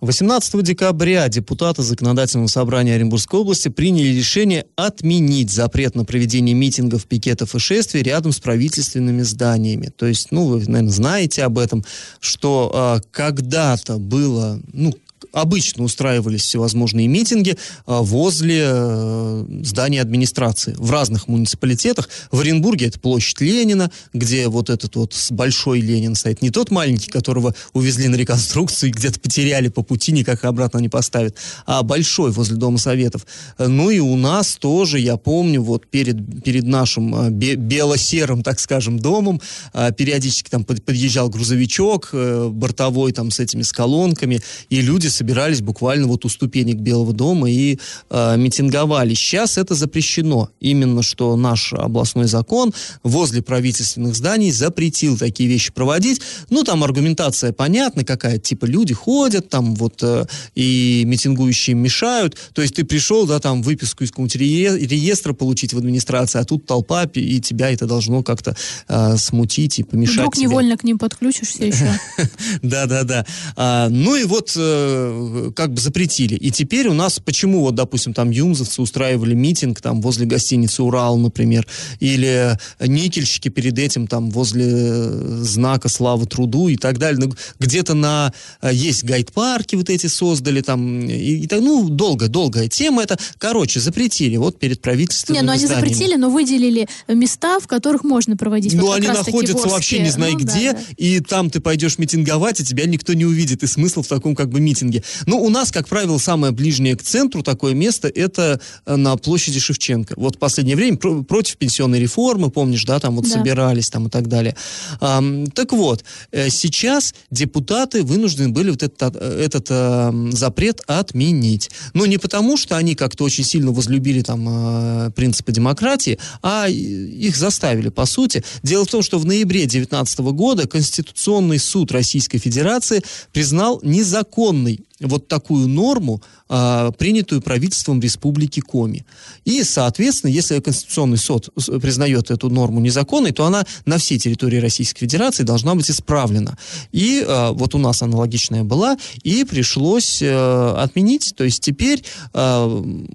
18 0.00 0.62
декабря 0.62 1.28
депутаты 1.28 1.82
Законодательного 1.82 2.46
собрания 2.46 2.94
Оренбургской 2.94 3.40
области 3.40 3.68
приняли 3.68 4.16
решение 4.16 4.66
отменить 4.76 5.50
запрет 5.50 5.96
на 5.96 6.04
проведение 6.04 6.54
митингов, 6.54 7.06
пикетов 7.06 7.56
и 7.56 7.58
шествий 7.58 8.02
рядом 8.02 8.30
с 8.30 8.38
правительственными 8.38 9.22
зданиями. 9.22 9.90
То 9.96 10.06
есть, 10.06 10.30
ну, 10.30 10.46
вы, 10.46 10.58
наверное, 10.60 10.90
знаете 10.90 11.42
об 11.42 11.58
этом, 11.58 11.84
что 12.20 13.00
э, 13.02 13.08
когда-то 13.10 13.98
было, 13.98 14.60
ну, 14.72 14.94
обычно 15.32 15.84
устраивались 15.84 16.42
всевозможные 16.42 17.08
митинги 17.08 17.56
а, 17.86 18.02
возле 18.02 18.62
э, 18.64 19.44
здания 19.62 20.00
администрации 20.00 20.74
в 20.78 20.90
разных 20.90 21.28
муниципалитетах. 21.28 22.08
В 22.30 22.40
Оренбурге 22.40 22.86
это 22.86 22.98
площадь 22.98 23.40
Ленина, 23.40 23.90
где 24.12 24.48
вот 24.48 24.70
этот 24.70 24.96
вот 24.96 25.14
большой 25.30 25.80
Ленин 25.80 26.14
стоит. 26.14 26.42
Не 26.42 26.50
тот 26.50 26.70
маленький, 26.70 27.10
которого 27.10 27.54
увезли 27.72 28.08
на 28.08 28.16
реконструкцию 28.16 28.90
и 28.90 28.92
где-то 28.92 29.20
потеряли 29.20 29.68
по 29.68 29.82
пути, 29.82 30.12
никак 30.12 30.44
обратно 30.44 30.78
не 30.78 30.88
поставят, 30.88 31.36
а 31.66 31.82
большой 31.82 32.30
возле 32.30 32.56
Дома 32.56 32.78
Советов. 32.78 33.26
Ну 33.58 33.90
и 33.90 33.98
у 33.98 34.16
нас 34.16 34.56
тоже, 34.56 34.98
я 34.98 35.16
помню, 35.16 35.62
вот 35.62 35.86
перед, 35.86 36.42
перед 36.42 36.64
нашим 36.64 37.14
а, 37.14 37.30
бело-серым, 37.30 38.42
так 38.42 38.60
скажем, 38.60 38.98
домом 38.98 39.40
а, 39.72 39.90
периодически 39.90 40.48
там 40.48 40.64
подъезжал 40.64 41.28
грузовичок 41.28 42.10
э, 42.12 42.48
бортовой 42.50 43.12
там 43.12 43.30
с 43.30 43.40
этими 43.40 43.62
с 43.62 43.72
колонками, 43.72 44.40
и 44.70 44.80
люди 44.80 45.07
собирались 45.10 45.60
буквально 45.60 46.06
вот 46.06 46.24
у 46.24 46.28
ступенек 46.28 46.76
Белого 46.76 47.12
дома 47.12 47.50
и 47.50 47.78
э, 48.10 48.36
митинговали. 48.36 49.14
Сейчас 49.14 49.58
это 49.58 49.74
запрещено. 49.74 50.50
Именно 50.60 51.02
что 51.02 51.36
наш 51.36 51.72
областной 51.72 52.26
закон 52.26 52.72
возле 53.02 53.42
правительственных 53.42 54.14
зданий 54.14 54.50
запретил 54.50 55.16
такие 55.16 55.48
вещи 55.48 55.72
проводить. 55.72 56.20
Ну, 56.50 56.64
там 56.64 56.84
аргументация 56.84 57.52
понятна 57.52 58.04
какая, 58.04 58.38
типа 58.38 58.64
люди 58.64 58.94
ходят, 58.94 59.48
там 59.48 59.74
вот 59.74 60.02
э, 60.02 60.26
и 60.54 61.02
митингующие 61.06 61.74
мешают. 61.74 62.36
То 62.52 62.62
есть 62.62 62.74
ты 62.74 62.84
пришел, 62.84 63.26
да, 63.26 63.38
там 63.40 63.62
выписку 63.62 64.04
из 64.04 64.10
какого-нибудь 64.10 64.36
реестра 64.36 65.32
получить 65.32 65.72
в 65.72 65.78
администрации, 65.78 66.38
а 66.40 66.44
тут 66.44 66.66
толпа, 66.66 67.04
и 67.04 67.40
тебя 67.40 67.70
это 67.70 67.86
должно 67.86 68.22
как-то 68.22 68.56
э, 68.88 69.16
смутить 69.16 69.78
и 69.78 69.82
помешать 69.82 70.18
Вдруг 70.18 70.34
тебе. 70.34 70.44
невольно 70.44 70.76
к 70.76 70.84
ним 70.84 70.98
подключишься 70.98 71.64
еще. 71.64 71.90
Да-да-да. 72.62 73.26
А, 73.56 73.88
ну 73.88 74.16
и 74.16 74.24
вот 74.24 74.52
э, 74.98 75.52
как 75.54 75.72
бы 75.72 75.80
запретили. 75.80 76.34
И 76.34 76.50
теперь 76.50 76.88
у 76.88 76.94
нас, 76.94 77.20
почему 77.20 77.60
вот, 77.60 77.74
допустим, 77.74 78.14
там 78.14 78.30
юмзовцы 78.30 78.82
устраивали 78.82 79.34
митинг 79.34 79.80
там 79.80 80.00
возле 80.00 80.26
гостиницы 80.26 80.82
«Урал», 80.82 81.18
например, 81.18 81.66
или 82.00 82.58
никельщики 82.80 83.48
перед 83.48 83.78
этим 83.78 84.06
там 84.06 84.30
возле 84.30 84.66
э, 84.68 85.40
знака 85.42 85.88
«Слава 85.88 86.26
труду» 86.26 86.68
и 86.68 86.76
так 86.76 86.98
далее. 86.98 87.26
Ну, 87.26 87.34
где-то 87.58 87.94
на... 87.94 88.32
Э, 88.60 88.70
есть 88.72 89.04
гайд-парки 89.04 89.76
вот 89.76 89.90
эти 89.90 90.06
создали 90.06 90.60
там, 90.60 91.00
и, 91.00 91.44
и 91.44 91.46
так, 91.46 91.60
ну, 91.60 91.88
долго-долгая 91.88 92.68
тема 92.68 93.02
это. 93.02 93.18
Короче, 93.38 93.80
запретили 93.80 94.36
вот 94.36 94.58
перед 94.58 94.80
правительством. 94.80 95.36
Не, 95.36 95.42
ну 95.42 95.52
они 95.52 95.66
зданиями. 95.66 95.88
запретили, 95.88 96.16
но 96.16 96.30
выделили 96.30 96.88
места, 97.08 97.60
в 97.60 97.66
которых 97.66 98.04
можно 98.04 98.36
проводить. 98.36 98.74
Ну, 98.74 98.86
вот 98.86 98.96
они 98.96 99.08
находятся 99.08 99.68
вообще 99.68 99.98
не 100.00 100.10
знаю 100.10 100.32
ну, 100.32 100.38
где, 100.38 100.72
да, 100.72 100.78
да. 100.78 100.84
и 100.96 101.20
там 101.20 101.50
ты 101.50 101.60
пойдешь 101.60 101.98
митинговать, 101.98 102.60
и 102.60 102.64
тебя 102.64 102.86
никто 102.86 103.14
не 103.14 103.24
увидит. 103.24 103.62
И 103.62 103.66
смысл 103.66 104.02
в 104.02 104.08
таком 104.08 104.34
как 104.34 104.48
бы 104.48 104.60
митинге. 104.60 104.87
Ну, 105.26 105.42
у 105.42 105.50
нас, 105.50 105.70
как 105.70 105.88
правило, 105.88 106.18
самое 106.18 106.52
ближнее 106.52 106.96
к 106.96 107.02
центру 107.02 107.42
такое 107.42 107.74
место 107.74 108.08
это 108.08 108.60
э, 108.86 108.96
на 108.96 109.16
площади 109.16 109.60
Шевченко. 109.60 110.14
Вот 110.16 110.36
в 110.36 110.38
последнее 110.38 110.76
время 110.76 110.96
про- 110.96 111.22
против 111.22 111.56
пенсионной 111.56 112.00
реформы, 112.00 112.50
помнишь, 112.50 112.84
да, 112.84 112.98
там 113.00 113.16
вот 113.16 113.24
да. 113.26 113.30
собирались 113.30 113.90
там 113.90 114.06
и 114.06 114.10
так 114.10 114.28
далее. 114.28 114.56
А, 115.00 115.22
так 115.54 115.72
вот, 115.72 116.04
э, 116.32 116.50
сейчас 116.50 117.14
депутаты 117.30 118.02
вынуждены 118.02 118.48
были 118.50 118.70
вот 118.70 118.82
этот, 118.82 119.16
э, 119.16 119.42
этот 119.44 119.66
а, 119.70 120.12
запрет 120.32 120.80
отменить. 120.86 121.70
Но 121.94 122.06
не 122.06 122.18
потому, 122.18 122.56
что 122.56 122.76
они 122.76 122.94
как-то 122.94 123.24
очень 123.24 123.44
сильно 123.44 123.72
возлюбили 123.72 124.22
там 124.22 125.12
принципы 125.12 125.52
демократии, 125.52 126.18
а 126.42 126.68
их 126.68 127.36
заставили, 127.36 127.88
по 127.88 128.06
сути. 128.06 128.44
Дело 128.62 128.84
в 128.84 128.88
том, 128.88 129.02
что 129.02 129.18
в 129.18 129.24
ноябре 129.24 129.60
2019 129.60 130.18
года 130.20 130.66
Конституционный 130.66 131.58
суд 131.58 131.92
Российской 131.92 132.38
Федерации 132.38 133.02
признал 133.32 133.80
незаконной 133.82 134.77
week. 134.78 134.87
Вот 135.00 135.28
такую 135.28 135.68
норму, 135.68 136.20
а, 136.48 136.90
принятую 136.92 137.40
правительством 137.42 138.00
Республики 138.00 138.60
Коми. 138.60 139.04
И, 139.44 139.62
соответственно, 139.62 140.30
если 140.30 140.60
Конституционный 140.60 141.18
суд 141.18 141.50
признает 141.54 142.30
эту 142.30 142.50
норму 142.50 142.80
незаконной, 142.80 143.32
то 143.32 143.44
она 143.44 143.64
на 143.84 143.98
всей 143.98 144.18
территории 144.18 144.56
Российской 144.56 145.00
Федерации 145.00 145.42
должна 145.44 145.74
быть 145.74 145.90
исправлена. 145.90 146.56
И 146.92 147.24
а, 147.26 147.52
вот 147.52 147.74
у 147.74 147.78
нас 147.78 148.02
аналогичная 148.02 148.64
была, 148.64 148.96
и 149.22 149.44
пришлось 149.44 150.20
а, 150.22 150.82
отменить. 150.82 151.34
То 151.36 151.44
есть 151.44 151.62
теперь 151.62 152.02
а, 152.32 152.66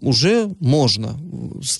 уже 0.01 0.53
можно. 0.59 1.17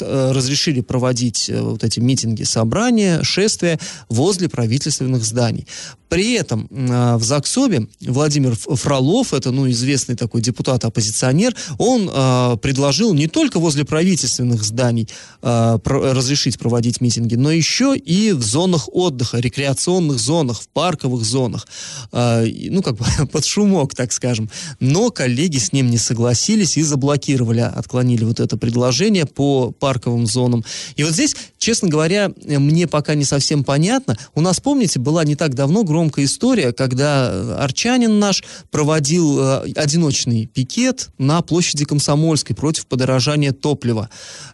А, 0.02 0.34
разрешили 0.34 0.82
проводить 0.82 1.50
а, 1.50 1.62
вот 1.64 1.84
эти 1.84 2.00
митинги, 2.00 2.44
собрания, 2.44 3.24
шествия 3.24 3.80
возле 4.10 4.50
правительственных 4.50 5.24
зданий. 5.24 5.68
При 6.10 6.34
этом 6.34 6.68
э, 6.70 7.16
в 7.16 7.24
ЗАГСОБе 7.24 7.88
Владимир 8.02 8.56
Фролов, 8.56 9.34
это 9.34 9.50
ну, 9.50 9.68
известный 9.72 9.93
такой 9.98 10.42
депутат-оппозиционер, 10.42 11.56
он 11.78 12.10
э, 12.14 12.58
предложил 12.62 13.14
не 13.14 13.28
только 13.28 13.60
возле 13.60 13.86
правительственных 13.86 14.64
зданий 14.64 15.10
э, 15.42 15.80
про, 15.84 16.14
разрешить 16.14 16.58
проводить 16.58 17.02
митинги, 17.02 17.36
но 17.36 17.52
еще 17.52 17.96
и 17.96 18.32
в 18.32 18.44
зонах 18.44 18.90
отдыха, 18.94 19.40
рекреационных 19.40 20.20
зонах, 20.20 20.62
в 20.62 20.68
парковых 20.70 21.24
зонах. 21.24 21.68
Э, 22.12 22.46
ну, 22.70 22.82
как 22.82 22.98
бы 22.98 23.06
под 23.32 23.46
шумок, 23.46 23.96
так 23.96 24.12
скажем. 24.12 24.50
Но 24.80 25.10
коллеги 25.12 25.58
с 25.58 25.74
ним 25.74 25.90
не 25.90 25.98
согласились 25.98 26.78
и 26.78 26.84
заблокировали, 26.84 27.60
отклонили 27.60 28.24
вот 28.24 28.40
это 28.40 28.58
предложение 28.58 29.26
по 29.26 29.72
парковым 29.72 30.26
зонам. 30.26 30.64
И 30.96 31.04
вот 31.04 31.14
здесь, 31.14 31.36
честно 31.58 31.90
говоря, 31.90 32.32
мне 32.46 32.88
пока 32.88 33.16
не 33.16 33.26
совсем 33.26 33.64
понятно. 33.64 34.18
У 34.36 34.42
нас, 34.42 34.60
помните, 34.60 35.00
была 35.00 35.24
не 35.24 35.36
так 35.36 35.54
давно 35.54 35.84
громкая 35.84 36.14
громкая 36.14 36.26
история, 36.26 36.74
когда 36.74 37.30
э, 37.32 37.56
арчанин 37.60 38.20
наш 38.20 38.44
проводил 38.72 39.40
э, 39.40 39.74
одиночный 39.84 40.48
пикет 40.48 41.10
на 41.18 41.42
площади 41.42 41.86
Комсомольской 41.86 42.56
против 42.56 42.88
подорожания 42.88 43.52
топлива. 43.52 44.10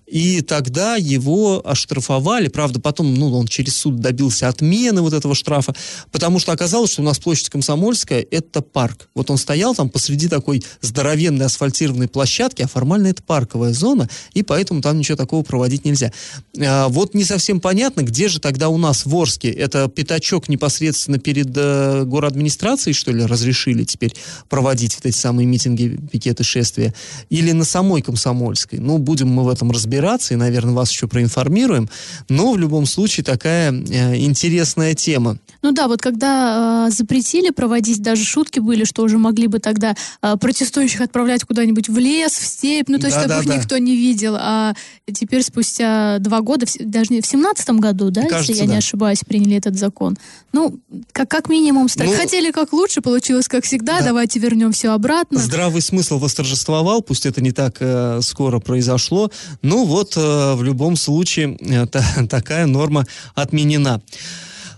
И 0.10 0.42
тогда 0.42 0.96
его 0.96 1.62
оштрафовали, 1.64 2.48
правда, 2.48 2.80
потом, 2.80 3.14
ну, 3.14 3.32
он 3.32 3.48
через 3.48 3.76
суд 3.76 4.00
добился 4.00 4.48
отмены 4.48 5.02
вот 5.02 5.14
этого 5.14 5.36
штрафа, 5.36 5.76
потому 6.12 6.40
что 6.40 6.52
оказалось, 6.52 6.92
что 6.92 7.04
у 7.04 7.06
нас 7.06 7.20
площадь 7.20 7.50
Комсомольская– 7.50 8.26
это 8.32 8.62
парк. 8.62 9.10
Вот 9.14 9.30
он 9.30 9.38
стоял 9.38 9.76
там 9.76 9.90
посреди 9.90 10.28
такой 10.28 10.64
здоровенной 10.82 11.46
асфальтированной 11.46 12.08
площадки, 12.08 12.64
а 12.64 12.68
формально 12.68 13.08
это 13.08 13.22
парковая 13.22 13.72
зона, 13.72 14.10
и 14.34 14.42
поэтому 14.42 14.82
там 14.82 14.98
ничего 14.98 15.16
такого 15.16 15.44
проводить 15.44 15.86
нельзя. 15.86 16.12
А, 16.60 16.88
вот 16.88 17.14
не 17.14 17.24
совсем 17.24 17.60
понятно, 17.60 18.02
где 18.02 18.30
же 18.30 18.40
тогда 18.40 18.70
у 18.70 18.78
нас 18.78 19.06
в 19.06 19.16
Орске, 19.16 19.52
это 19.52 19.88
пятачок 19.90 20.50
непосредственно 20.50 21.20
перед 21.20 21.56
э, 21.56 22.06
администрацией, 22.30 22.94
что 22.94 23.12
ли, 23.12 23.26
разрешили 23.26 23.84
теперь 23.84 24.16
проводить 24.50 24.96
вот 24.96 25.06
эти 25.06 25.16
самые 25.16 25.46
митинги, 25.46 26.00
пикеты, 26.12 26.44
шествия, 26.44 26.96
или 27.30 27.52
на 27.52 27.64
самой 27.64 28.02
Комсомольской. 28.02 28.80
Ну, 28.80 28.98
будем 28.98 29.30
мы 29.30 29.44
в 29.44 29.50
этом 29.50 29.72
разбираться 29.72 29.99
и, 30.34 30.38
наверное, 30.38 30.74
вас 30.74 30.92
еще 30.92 31.08
проинформируем. 31.08 31.90
Но 32.30 32.54
в 32.54 32.58
любом 32.58 32.86
случае 32.86 33.24
такая 33.24 33.72
э, 33.72 34.18
интересная 34.18 34.96
тема. 34.96 35.38
Ну 35.62 35.72
да, 35.74 35.88
вот 35.88 36.02
когда 36.02 36.88
э, 36.88 36.92
запретили 36.92 37.50
проводить, 37.50 38.02
даже 38.02 38.24
шутки 38.24 38.60
были, 38.60 38.86
что 38.86 39.04
уже 39.04 39.18
могли 39.18 39.48
бы 39.48 39.60
тогда 39.60 39.96
э, 40.22 40.38
протестующих 40.38 41.02
отправлять 41.02 41.44
куда-нибудь 41.44 41.90
в 41.90 41.98
лес, 41.98 42.32
в 42.32 42.46
степь, 42.46 42.88
ну 42.88 42.98
то 42.98 43.08
есть, 43.08 43.18
да, 43.18 43.24
чтобы 43.24 43.36
да, 43.36 43.40
их 43.42 43.48
да. 43.48 43.58
никто 43.58 43.78
не 43.78 43.96
видел. 43.96 44.36
А 44.40 44.74
теперь 45.14 45.44
спустя 45.44 46.20
два 46.20 46.42
года, 46.42 46.66
в, 46.66 46.72
даже 46.80 47.14
не 47.14 47.22
в 47.22 47.26
семнадцатом 47.26 47.80
году, 47.80 48.10
да, 48.10 48.22
Кажется, 48.22 48.54
если 48.54 48.64
я 48.64 48.68
да. 48.68 48.74
не 48.74 48.78
ошибаюсь, 48.78 49.20
приняли 49.28 49.58
этот 49.58 49.78
закон. 49.78 50.18
Ну, 50.54 50.80
как, 51.12 51.30
как 51.30 51.50
минимум, 51.50 51.88
ну, 51.96 52.12
хотели 52.14 52.52
как 52.52 52.74
лучше, 52.74 53.02
получилось 53.02 53.48
как 53.48 53.66
всегда, 53.66 54.00
да. 54.00 54.06
давайте 54.06 54.40
вернем 54.40 54.72
все 54.72 54.90
обратно 54.90 55.10
обратно. 55.10 55.40
Здравый 55.40 55.82
смысл 55.82 56.20
восторжествовал, 56.20 57.02
пусть 57.02 57.26
это 57.26 57.42
не 57.42 57.52
так 57.52 57.78
э, 57.80 58.20
скоро 58.22 58.60
произошло, 58.60 59.32
но 59.62 59.86
вот 59.90 60.16
э, 60.16 60.54
в 60.54 60.64
любом 60.64 60.96
случае 60.96 61.58
э, 61.60 61.86
та, 61.88 62.04
такая 62.30 62.66
норма 62.68 63.06
отменена. 63.36 64.02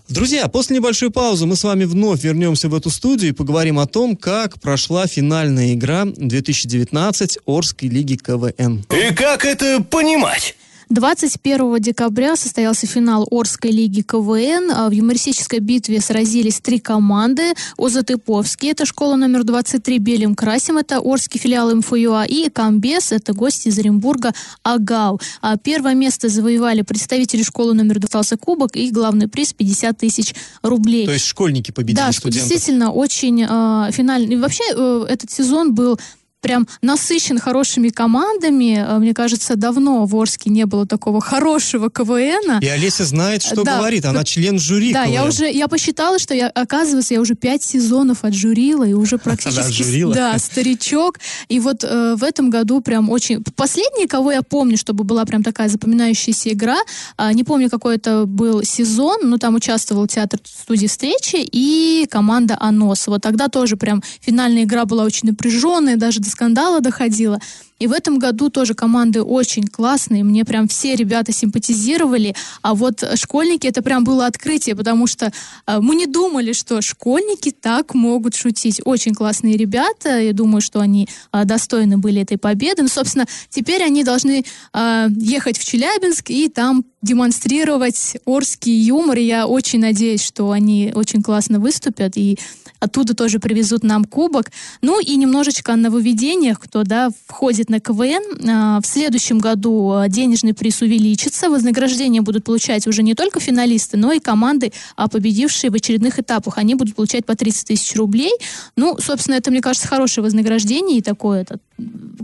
Друзья, 0.07 0.47
после 0.47 0.77
небольшой 0.77 1.09
паузы 1.09 1.45
мы 1.45 1.55
с 1.55 1.63
вами 1.63 1.85
вновь 1.85 2.23
вернемся 2.23 2.67
в 2.67 2.75
эту 2.75 2.89
студию 2.89 3.31
и 3.31 3.33
поговорим 3.33 3.79
о 3.79 3.87
том, 3.87 4.17
как 4.17 4.59
прошла 4.59 5.07
финальная 5.07 5.73
игра 5.73 6.05
2019 6.05 7.39
Орской 7.45 7.87
лиги 7.87 8.15
КВН. 8.15 8.85
И 8.89 9.13
как 9.13 9.45
это 9.45 9.81
понимать? 9.83 10.55
21 10.91 11.79
декабря 11.79 12.35
состоялся 12.35 12.85
финал 12.85 13.27
Орской 13.31 13.71
лиги 13.71 14.01
КВН. 14.01 14.71
А 14.71 14.89
в 14.89 14.91
юмористической 14.91 15.59
битве 15.59 15.99
сразились 15.99 16.59
три 16.59 16.79
команды. 16.79 17.53
Озатыповский, 17.77 18.71
это 18.71 18.85
школа 18.85 19.15
номер 19.15 19.43
23, 19.43 19.97
Белим 19.99 20.35
Красим, 20.35 20.77
это 20.77 20.99
Орский 20.99 21.39
филиал 21.39 21.75
МФЮА, 21.75 22.25
и 22.25 22.49
Камбес, 22.49 23.11
это 23.11 23.33
гости 23.33 23.69
из 23.69 23.79
Оренбурга, 23.79 24.33
Агау. 24.63 25.19
А 25.41 25.57
первое 25.57 25.95
место 25.95 26.29
завоевали 26.29 26.81
представители 26.81 27.43
школы 27.43 27.73
номер 27.73 27.99
2, 27.99 28.11
остался 28.21 28.37
кубок 28.37 28.75
и 28.75 28.91
главный 28.91 29.27
приз 29.27 29.53
50 29.53 29.97
тысяч 29.97 30.35
рублей. 30.61 31.05
То 31.05 31.13
есть 31.13 31.25
школьники 31.25 31.71
победили 31.71 32.05
да, 32.05 32.11
студентов. 32.11 32.49
действительно, 32.49 32.91
очень 32.91 33.41
э, 33.43 33.91
финальный. 33.91 34.37
Вообще, 34.37 34.63
э, 34.75 35.05
этот 35.09 35.31
сезон 35.31 35.73
был 35.73 35.97
прям 36.41 36.67
насыщен 36.81 37.39
хорошими 37.39 37.89
командами. 37.89 38.75
Э, 38.77 38.97
Мне 38.99 39.13
кажется, 39.13 39.55
давно 39.55 40.05
в 40.05 40.15
Орске 40.15 40.49
не 40.49 40.65
было 40.65 40.85
такого 40.85 41.21
хорошего 41.21 41.89
КВНа. 41.89 42.59
И 42.61 42.67
Олеся 42.67 43.05
знает, 43.05 43.43
что 43.43 43.63
Да, 43.63 43.77
говорит. 43.77 44.05
Она 44.05 44.23
член 44.23 44.59
жюри 44.59 44.91
Да, 44.93 45.03
я 45.03 45.21
КВН. 45.21 45.29
уже, 45.29 45.51
я 45.51 45.67
посчитала, 45.67 46.19
что 46.19 46.33
я, 46.33 46.49
оказывается, 46.49 47.13
я 47.13 47.21
уже 47.21 47.35
пять 47.35 47.63
сезонов 47.63 48.23
отжурила, 48.23 48.83
и 48.83 48.93
уже 48.93 49.17
практически, 49.23 50.11
да, 50.13 50.37
старичок. 50.39 51.19
И 51.47 51.59
вот 51.59 51.83
э, 51.83 52.15
в 52.17 52.23
этом 52.23 52.49
году 52.49 52.81
прям 52.81 53.09
очень... 53.09 53.43
Последний, 53.55 54.07
кого 54.07 54.31
я 54.31 54.41
помню, 54.41 54.77
чтобы 54.77 55.03
была 55.03 55.25
прям 55.25 55.43
такая 55.43 55.69
запоминающаяся 55.69 56.51
игра, 56.51 56.77
а, 57.17 57.31
не 57.33 57.43
помню, 57.43 57.69
какой 57.69 57.95
это 57.95 58.25
был 58.25 58.63
сезон, 58.63 59.19
но 59.29 59.37
там 59.37 59.55
участвовал 59.55 60.07
театр 60.07 60.39
студии 60.43 60.87
встречи 60.87 61.35
и 61.37 62.07
команда 62.09 62.57
«Анос». 62.59 63.07
Вот 63.07 63.21
тогда 63.21 63.47
тоже 63.47 63.77
прям 63.77 64.01
финальная 64.19 64.63
игра 64.63 64.85
была 64.85 65.03
очень 65.03 65.29
напряженная, 65.29 65.97
даже 65.97 66.19
до 66.19 66.30
скандала 66.31 66.79
доходила. 66.81 67.39
И 67.81 67.87
в 67.87 67.93
этом 67.93 68.19
году 68.19 68.51
тоже 68.51 68.75
команды 68.75 69.23
очень 69.23 69.67
классные, 69.67 70.23
мне 70.23 70.45
прям 70.45 70.67
все 70.67 70.95
ребята 70.95 71.31
симпатизировали, 71.31 72.35
а 72.61 72.75
вот 72.75 73.03
школьники 73.15 73.65
это 73.65 73.81
прям 73.81 74.03
было 74.03 74.27
открытие, 74.27 74.75
потому 74.75 75.07
что 75.07 75.33
э, 75.65 75.79
мы 75.81 75.95
не 75.95 76.05
думали, 76.05 76.53
что 76.53 76.79
школьники 76.81 77.49
так 77.49 77.95
могут 77.95 78.35
шутить. 78.35 78.81
Очень 78.85 79.15
классные 79.15 79.57
ребята, 79.57 80.19
я 80.19 80.31
думаю, 80.31 80.61
что 80.61 80.79
они 80.79 81.09
э, 81.33 81.43
достойны 81.43 81.97
были 81.97 82.21
этой 82.21 82.37
победы. 82.37 82.83
Ну, 82.83 82.87
собственно, 82.87 83.25
теперь 83.49 83.81
они 83.83 84.03
должны 84.03 84.45
э, 84.73 85.07
ехать 85.17 85.57
в 85.57 85.65
Челябинск 85.65 86.29
и 86.29 86.49
там 86.49 86.85
демонстрировать 87.01 88.17
орский 88.25 88.79
юмор. 88.79 89.17
И 89.17 89.23
я 89.23 89.47
очень 89.47 89.79
надеюсь, 89.79 90.21
что 90.21 90.51
они 90.51 90.91
очень 90.93 91.23
классно 91.23 91.59
выступят 91.59 92.15
и 92.15 92.37
оттуда 92.79 93.15
тоже 93.15 93.39
привезут 93.39 93.83
нам 93.83 94.05
кубок. 94.05 94.51
Ну 94.81 94.99
и 94.99 95.15
немножечко 95.15 95.73
о 95.73 95.77
нововведениях, 95.77 96.59
кто 96.59 96.83
да, 96.83 97.09
входит 97.27 97.69
на 97.71 97.79
КВН. 97.79 98.49
А, 98.49 98.79
В 98.81 98.85
следующем 98.85 99.39
году 99.39 99.91
а, 99.91 100.07
денежный 100.07 100.53
приз 100.53 100.81
увеличится, 100.81 101.49
вознаграждение 101.49 102.21
будут 102.21 102.43
получать 102.43 102.85
уже 102.85 103.01
не 103.01 103.15
только 103.15 103.39
финалисты, 103.39 103.97
но 103.97 104.11
и 104.11 104.19
команды, 104.19 104.71
а, 104.95 105.07
победившие 105.07 105.71
в 105.71 105.75
очередных 105.75 106.19
этапах. 106.19 106.57
Они 106.57 106.75
будут 106.75 106.95
получать 106.95 107.25
по 107.25 107.35
30 107.35 107.67
тысяч 107.67 107.95
рублей. 107.95 108.33
Ну, 108.75 108.97
собственно, 108.99 109.35
это, 109.35 109.49
мне 109.49 109.61
кажется, 109.61 109.87
хорошее 109.87 110.23
вознаграждение 110.23 110.99
и 110.99 111.01
такое 111.01 111.41
это, 111.41 111.59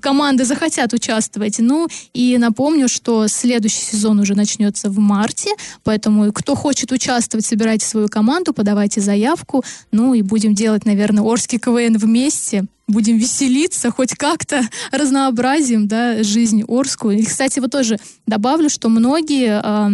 команды 0.01 0.45
захотят 0.45 0.93
участвовать. 0.93 1.59
Ну, 1.59 1.87
и 2.13 2.37
напомню, 2.37 2.87
что 2.89 3.27
следующий 3.27 3.81
сезон 3.81 4.19
уже 4.19 4.35
начнется 4.35 4.89
в 4.89 4.99
марте, 4.99 5.51
поэтому 5.83 6.31
кто 6.33 6.55
хочет 6.55 6.91
участвовать, 6.91 7.45
собирайте 7.45 7.85
свою 7.85 8.07
команду, 8.07 8.53
подавайте 8.53 9.01
заявку, 9.01 9.63
ну 9.91 10.13
и 10.13 10.21
будем 10.21 10.53
делать, 10.53 10.85
наверное, 10.85 11.23
Орский 11.23 11.57
КВН 11.57 11.97
вместе. 11.97 12.65
Будем 12.87 13.17
веселиться, 13.17 13.91
хоть 13.91 14.15
как-то 14.15 14.61
разнообразим, 14.91 15.87
да, 15.87 16.23
жизнь 16.23 16.63
Орскую. 16.67 17.17
И, 17.19 17.23
кстати, 17.23 17.59
вот 17.59 17.71
тоже 17.71 17.97
добавлю, 18.25 18.69
что 18.69 18.87
многие 18.87 19.59
а, 19.61 19.91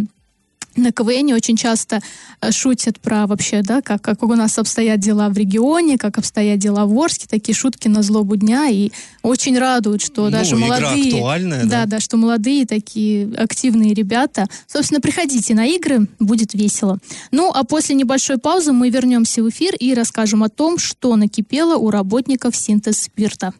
на 0.75 0.91
КВН 0.91 1.33
очень 1.33 1.55
часто 1.55 2.01
э, 2.41 2.51
шутят 2.51 2.99
про 2.99 3.27
вообще, 3.27 3.61
да, 3.61 3.81
как, 3.81 4.01
как 4.01 4.23
у 4.23 4.35
нас 4.35 4.57
обстоят 4.57 4.99
дела 4.99 5.29
в 5.29 5.37
регионе, 5.37 5.97
как 5.97 6.17
обстоят 6.17 6.59
дела 6.59 6.85
в 6.85 6.99
Орске, 6.99 7.27
такие 7.29 7.55
шутки 7.55 7.87
на 7.87 8.01
злобу 8.01 8.35
дня, 8.35 8.69
и 8.69 8.91
очень 9.21 9.57
радуют, 9.57 10.01
что 10.01 10.25
Ну, 10.25 10.31
даже 10.31 10.55
игра 10.55 10.79
молодые... 10.79 11.13
актуальная, 11.13 11.63
да, 11.63 11.69
да. 11.69 11.85
да, 11.85 11.99
что 11.99 12.17
молодые 12.17 12.65
такие 12.65 13.33
активные 13.35 13.93
ребята. 13.93 14.47
Собственно, 14.67 15.01
приходите 15.01 15.53
на 15.53 15.65
игры, 15.65 16.07
будет 16.19 16.53
весело. 16.53 16.99
Ну, 17.31 17.51
а 17.53 17.63
после 17.63 17.95
небольшой 17.95 18.37
паузы 18.37 18.71
мы 18.71 18.89
вернемся 18.89 19.43
в 19.43 19.49
эфир 19.49 19.75
и 19.75 19.93
расскажем 19.93 20.43
о 20.43 20.49
том, 20.49 20.77
что 20.77 21.15
накипело 21.15 21.75
у 21.75 21.89
работников 21.89 22.55
синтез 22.55 23.01
спирта. 23.01 23.53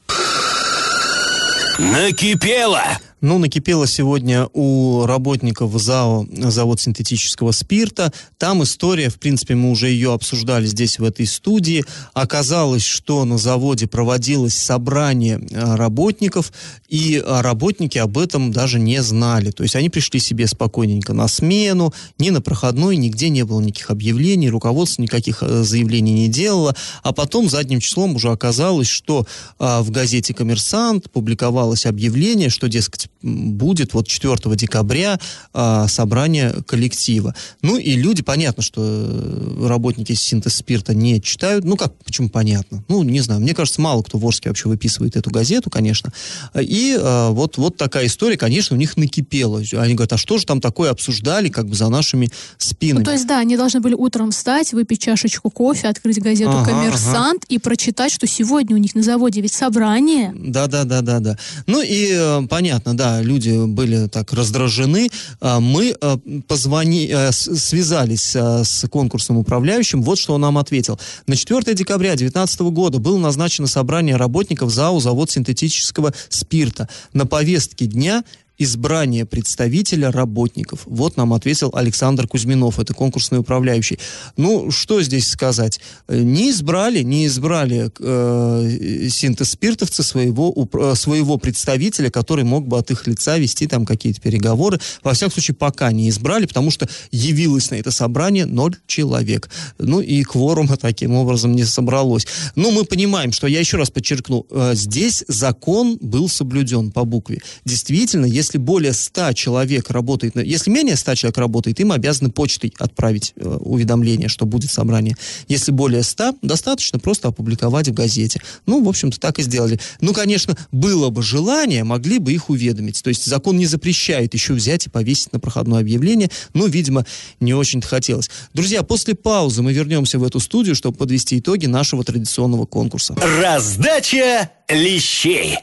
Накипело! 1.79 2.83
Ну, 3.23 3.37
накипело 3.37 3.87
сегодня 3.87 4.49
у 4.51 5.05
работников 5.05 5.71
ЗАО 5.79 6.27
завод 6.29 6.81
синтетического 6.81 7.51
спирта. 7.53 8.11
Там 8.37 8.63
история, 8.63 9.07
в 9.07 9.15
принципе, 9.15 9.55
мы 9.55 9.71
уже 9.71 9.87
ее 9.87 10.11
обсуждали 10.11 10.65
здесь, 10.65 10.99
в 10.99 11.05
этой 11.05 11.25
студии. 11.25 11.85
Оказалось, 12.13 12.83
что 12.83 13.23
на 13.23 13.37
заводе 13.37 13.87
проводилось 13.87 14.55
собрание 14.55 15.39
э, 15.39 15.75
работников, 15.75 16.51
и 16.89 17.15
э, 17.15 17.41
работники 17.41 17.97
об 17.97 18.17
этом 18.17 18.51
даже 18.51 18.77
не 18.77 19.01
знали. 19.01 19.51
То 19.51 19.63
есть 19.63 19.77
они 19.77 19.89
пришли 19.89 20.19
себе 20.19 20.45
спокойненько 20.45 21.13
на 21.13 21.29
смену, 21.29 21.93
ни 22.19 22.29
на 22.29 22.41
проходной, 22.41 22.97
нигде 22.97 23.29
не 23.29 23.45
было 23.45 23.61
никаких 23.61 23.89
объявлений, 23.89 24.49
руководство 24.49 25.01
никаких 25.01 25.43
э, 25.43 25.63
заявлений 25.63 26.11
не 26.11 26.27
делало. 26.27 26.75
А 27.03 27.13
потом 27.13 27.47
задним 27.49 27.79
числом 27.79 28.17
уже 28.17 28.31
оказалось, 28.31 28.89
что 28.89 29.25
в 29.59 29.91
газете 29.91 30.33
«Коммерсант» 30.33 31.09
публиковалось 31.09 31.85
объявление, 31.85 32.49
что, 32.49 32.67
дескать, 32.67 33.07
будет 33.21 33.93
вот 33.93 34.07
4 34.07 34.35
декабря 34.55 35.19
а, 35.53 35.87
собрание 35.87 36.53
коллектива. 36.67 37.33
Ну 37.61 37.77
и 37.77 37.93
люди, 37.95 38.21
понятно, 38.21 38.61
что 38.61 38.81
э, 38.83 39.67
работники 39.67 40.13
синтез 40.13 40.55
спирта 40.55 40.93
не 40.93 41.21
читают. 41.21 41.63
Ну 41.63 41.77
как, 41.77 41.95
почему 42.03 42.29
понятно? 42.29 42.83
Ну, 42.89 43.03
не 43.03 43.21
знаю, 43.21 43.39
мне 43.39 43.53
кажется, 43.53 43.81
мало 43.81 44.03
кто 44.03 44.17
в 44.17 44.25
Орске 44.25 44.49
вообще 44.49 44.67
выписывает 44.67 45.15
эту 45.15 45.31
газету, 45.31 45.69
конечно. 45.69 46.11
И 46.59 46.97
а, 46.99 47.31
вот, 47.31 47.57
вот 47.57 47.77
такая 47.77 48.07
история, 48.07 48.37
конечно, 48.37 48.75
у 48.75 48.79
них 48.79 48.97
накипела. 48.97 49.59
Они 49.73 49.93
говорят, 49.95 50.13
а 50.13 50.17
что 50.17 50.37
же 50.37 50.45
там 50.45 50.59
такое 50.59 50.91
обсуждали 50.91 51.49
как 51.49 51.67
бы 51.67 51.75
за 51.75 51.87
нашими 51.89 52.29
спинами? 52.57 52.99
Ну, 52.99 53.05
то 53.05 53.13
есть, 53.13 53.27
да, 53.27 53.39
они 53.39 53.55
должны 53.55 53.79
были 53.79 53.93
утром 53.93 54.31
встать, 54.31 54.73
выпить 54.73 55.01
чашечку 55.01 55.49
кофе, 55.49 55.87
открыть 55.87 56.21
газету 56.21 56.51
Ага, 56.51 56.71
«Коммерсант» 56.71 57.45
и 57.45 57.57
прочитать, 57.57 58.11
что 58.11 58.27
сегодня 58.27 58.75
у 58.75 58.79
них 58.79 58.95
на 58.95 59.03
заводе 59.03 59.41
ведь 59.41 59.53
собрание. 59.53 60.33
Да, 60.35 60.67
да, 60.67 60.83
да, 60.83 61.01
да, 61.01 61.19
да. 61.19 61.37
Ну 61.67 61.81
и 61.81 62.09
э, 62.11 62.41
понятно, 62.49 62.95
да, 62.95 63.02
люди 63.21 63.65
были 63.65 64.07
так 64.07 64.33
раздражены. 64.33 65.09
А, 65.41 65.59
Мы 65.59 65.95
э, 65.99 66.17
позвони, 66.47 67.09
с- 67.11 67.55
связались 67.59 68.35
с 68.35 68.87
конкурсным 68.89 69.37
управляющим. 69.37 70.01
Вот 70.01 70.17
что 70.19 70.33
он 70.35 70.41
нам 70.41 70.57
ответил. 70.57 70.99
На 71.27 71.35
4 71.35 71.73
декабря 71.73 72.09
2019 72.15 72.61
года 72.71 72.99
было 72.99 73.17
назначено 73.17 73.67
собрание 73.67 74.15
работников 74.15 74.71
ЗАО 74.71 74.99
«Завод 74.99 75.31
синтетического 75.31 76.13
спирта». 76.29 76.87
На 77.13 77.25
повестке 77.25 77.85
дня 77.85 78.23
избрание 78.63 79.25
представителя 79.25 80.11
работников. 80.11 80.81
Вот 80.85 81.17
нам 81.17 81.33
ответил 81.33 81.71
Александр 81.73 82.27
Кузьминов, 82.27 82.79
это 82.79 82.93
конкурсный 82.93 83.39
управляющий. 83.39 83.99
Ну, 84.37 84.71
что 84.71 85.01
здесь 85.01 85.27
сказать? 85.27 85.79
Э, 86.07 86.19
Не 86.19 86.49
избрали, 86.51 87.03
не 87.03 87.25
избрали 87.27 87.91
э, 87.99 89.09
синтез-спиртовцы 89.09 90.03
своего, 90.03 90.51
упр- 90.51 90.91
э, 90.91 90.95
своего 90.95 91.37
представителя, 91.37 92.09
который 92.09 92.43
мог 92.43 92.67
бы 92.67 92.77
от 92.77 92.91
их 92.91 93.07
лица 93.07 93.37
вести 93.37 93.67
там 93.67 93.85
какие-то 93.85 94.21
переговоры. 94.21 94.79
Во 95.03 95.13
всяком 95.13 95.33
случае, 95.33 95.55
пока 95.55 95.91
не 95.91 96.09
избрали, 96.09 96.45
потому 96.45 96.71
что 96.71 96.87
явилось 97.11 97.71
на 97.71 97.75
это 97.75 97.91
собрание 97.91 98.45
ноль 98.45 98.75
человек. 98.87 99.49
Ну 99.77 100.01
и 100.01 100.23
кворума 100.23 100.77
таким 100.77 101.13
образом 101.15 101.53
не 101.53 101.63
собралось. 101.65 102.27
Но 102.55 102.71
мы 102.71 102.85
понимаем, 102.85 103.31
что, 103.31 103.47
я 103.47 103.59
еще 103.59 103.77
раз 103.77 103.89
подчеркну, 103.89 104.45
э, 104.49 104.71
здесь 104.75 105.23
закон 105.27 105.97
был 106.01 106.29
соблюден 106.29 106.91
по 106.91 107.05
букве. 107.05 107.41
Действительно, 107.65 108.25
если 108.25 108.52
если 108.53 108.59
более 108.59 108.93
100 108.93 109.33
человек 109.33 109.89
работает, 109.89 110.35
если 110.35 110.69
менее 110.69 110.95
100 110.95 111.15
человек 111.15 111.37
работает, 111.39 111.79
им 111.79 111.91
обязаны 111.91 112.29
почтой 112.29 112.71
отправить 112.77 113.33
э, 113.35 113.47
уведомление, 113.47 114.29
что 114.29 114.45
будет 114.45 114.69
собрание. 114.69 115.17
Если 115.47 115.71
более 115.71 116.03
100, 116.03 116.35
достаточно 116.43 116.99
просто 116.99 117.29
опубликовать 117.29 117.87
в 117.87 117.93
газете. 117.93 118.41
Ну, 118.67 118.83
в 118.83 118.87
общем-то, 118.87 119.19
так 119.19 119.39
и 119.39 119.41
сделали. 119.41 119.79
Ну, 120.01 120.13
конечно, 120.13 120.55
было 120.71 121.09
бы 121.09 121.23
желание, 121.23 121.83
могли 121.83 122.19
бы 122.19 122.31
их 122.31 122.51
уведомить. 122.51 123.01
То 123.01 123.07
есть 123.07 123.25
закон 123.25 123.57
не 123.57 123.65
запрещает 123.65 124.35
еще 124.35 124.53
взять 124.53 124.85
и 124.85 124.89
повесить 124.91 125.33
на 125.33 125.39
проходное 125.39 125.79
объявление, 125.79 126.29
но, 126.53 126.67
видимо, 126.67 127.07
не 127.39 127.55
очень-то 127.55 127.87
хотелось. 127.87 128.29
Друзья, 128.53 128.83
после 128.83 129.15
паузы 129.15 129.63
мы 129.63 129.73
вернемся 129.73 130.19
в 130.19 130.23
эту 130.23 130.39
студию, 130.39 130.75
чтобы 130.75 130.95
подвести 130.95 131.39
итоги 131.39 131.65
нашего 131.65 132.03
традиционного 132.03 132.67
конкурса. 132.67 133.15
Раздача 133.15 134.51
лещей. 134.69 135.57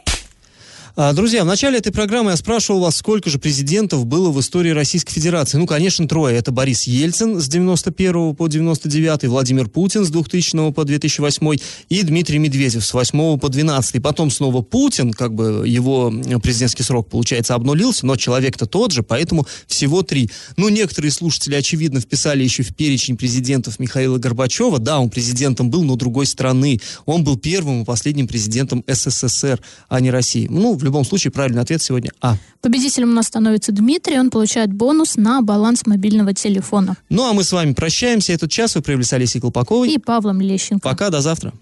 А, 0.97 1.13
Друзья, 1.13 1.45
в 1.45 1.47
начале 1.47 1.79
этой 1.79 1.93
программы 1.93 2.33
я 2.33 2.37
спрашивал 2.37 2.81
вас, 2.81 2.97
сколько 2.97 3.31
же 3.31 3.39
президентов 3.39 4.07
было 4.07 4.31
в 4.31 4.41
истории 4.41 4.71
Российской 4.71 5.13
Федерации. 5.13 5.57
Ну, 5.57 5.67
конечно, 5.67 6.09
трое. 6.09 6.37
Это 6.37 6.51
Борис 6.51 6.85
Ельцин 6.85 7.41
с 7.41 7.49
91 7.49 8.35
по 8.35 8.49
99, 8.49 9.25
Владимир 9.29 9.69
Путин 9.69 10.05
с 10.05 10.11
2000 10.11 10.73
по 10.73 10.85
2008 10.85 11.57
и 11.89 12.03
Дмитрий 12.03 12.39
Медведев 12.39 12.85
с 12.85 12.93
8 12.93 13.39
по 13.39 13.49
12. 13.49 14.03
Потом 14.03 14.31
снова 14.31 14.63
Путин, 14.63 15.13
как 15.13 15.33
бы 15.33 15.63
его 15.67 16.13
президентский 16.43 16.83
срок, 16.83 17.09
получается, 17.09 17.55
обнулился, 17.55 18.05
но 18.05 18.17
человек-то 18.17 18.67
тот 18.67 18.93
же, 18.93 19.03
поэтому 19.03 19.47
всего 19.69 20.03
три. 20.03 20.29
Ну, 20.57 20.69
некоторые 20.69 21.13
слушатели, 21.13 21.55
очевидно, 21.55 22.01
вписали 22.01 22.43
еще 22.43 22.65
в 22.65 22.75
перечень 22.75 23.17
президентов 23.17 23.79
Михаила 23.79 24.19
Горбачева. 24.19 24.79
Да, 24.81 24.99
он 24.99 25.09
президентом 25.09 25.71
был, 25.71 25.85
но 25.85 25.95
другой 25.95 26.27
страны. 26.27 26.81
Он 27.07 27.23
был 27.23 27.37
первым 27.37 27.83
и 27.83 27.85
последним 27.85 28.27
президентом 28.27 28.83
СССР, 28.89 29.61
а 29.89 30.01
не 30.01 30.11
России. 30.11 30.49
Ну, 30.51 30.80
в 30.81 30.85
любом 30.85 31.05
случае, 31.05 31.31
правильный 31.31 31.63
ответ 31.63 31.83
сегодня 31.83 32.11
А. 32.21 32.37
Победителем 32.61 33.11
у 33.11 33.15
нас 33.15 33.27
становится 33.27 33.73
Дмитрий, 33.73 34.19
он 34.19 34.31
получает 34.31 34.73
бонус 34.73 35.17
на 35.17 35.41
баланс 35.43 35.87
мобильного 35.87 36.35
телефона. 36.35 36.97
Ну, 37.09 37.29
а 37.29 37.33
мы 37.33 37.45
с 37.45 37.53
вами 37.53 37.73
прощаемся. 37.73 38.33
Этот 38.33 38.51
час 38.51 38.75
вы 38.75 38.83
провели 38.83 39.05
с 39.05 39.13
Алисой 39.13 39.41
Колпаковой. 39.41 39.91
И 39.91 39.99
Павлом 39.99 40.41
Лещенко. 40.41 40.89
Пока, 40.89 41.11
до 41.11 41.21
завтра. 41.21 41.53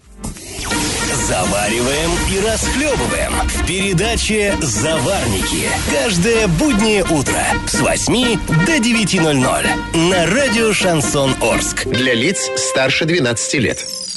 Завариваем 1.27 2.09
и 2.33 2.39
расхлебываем 2.39 3.33
в 3.47 3.67
передаче 3.67 4.55
«Заварники». 4.61 5.69
Каждое 5.91 6.47
буднее 6.47 7.03
утро 7.03 7.45
с 7.67 7.79
8 7.79 8.39
до 8.65 8.77
9.00 8.77 10.09
на 10.09 10.25
радио 10.25 10.73
«Шансон 10.73 11.35
Орск». 11.39 11.85
Для 11.85 12.15
лиц 12.15 12.49
старше 12.57 13.05
12 13.05 13.53
лет. 13.55 13.85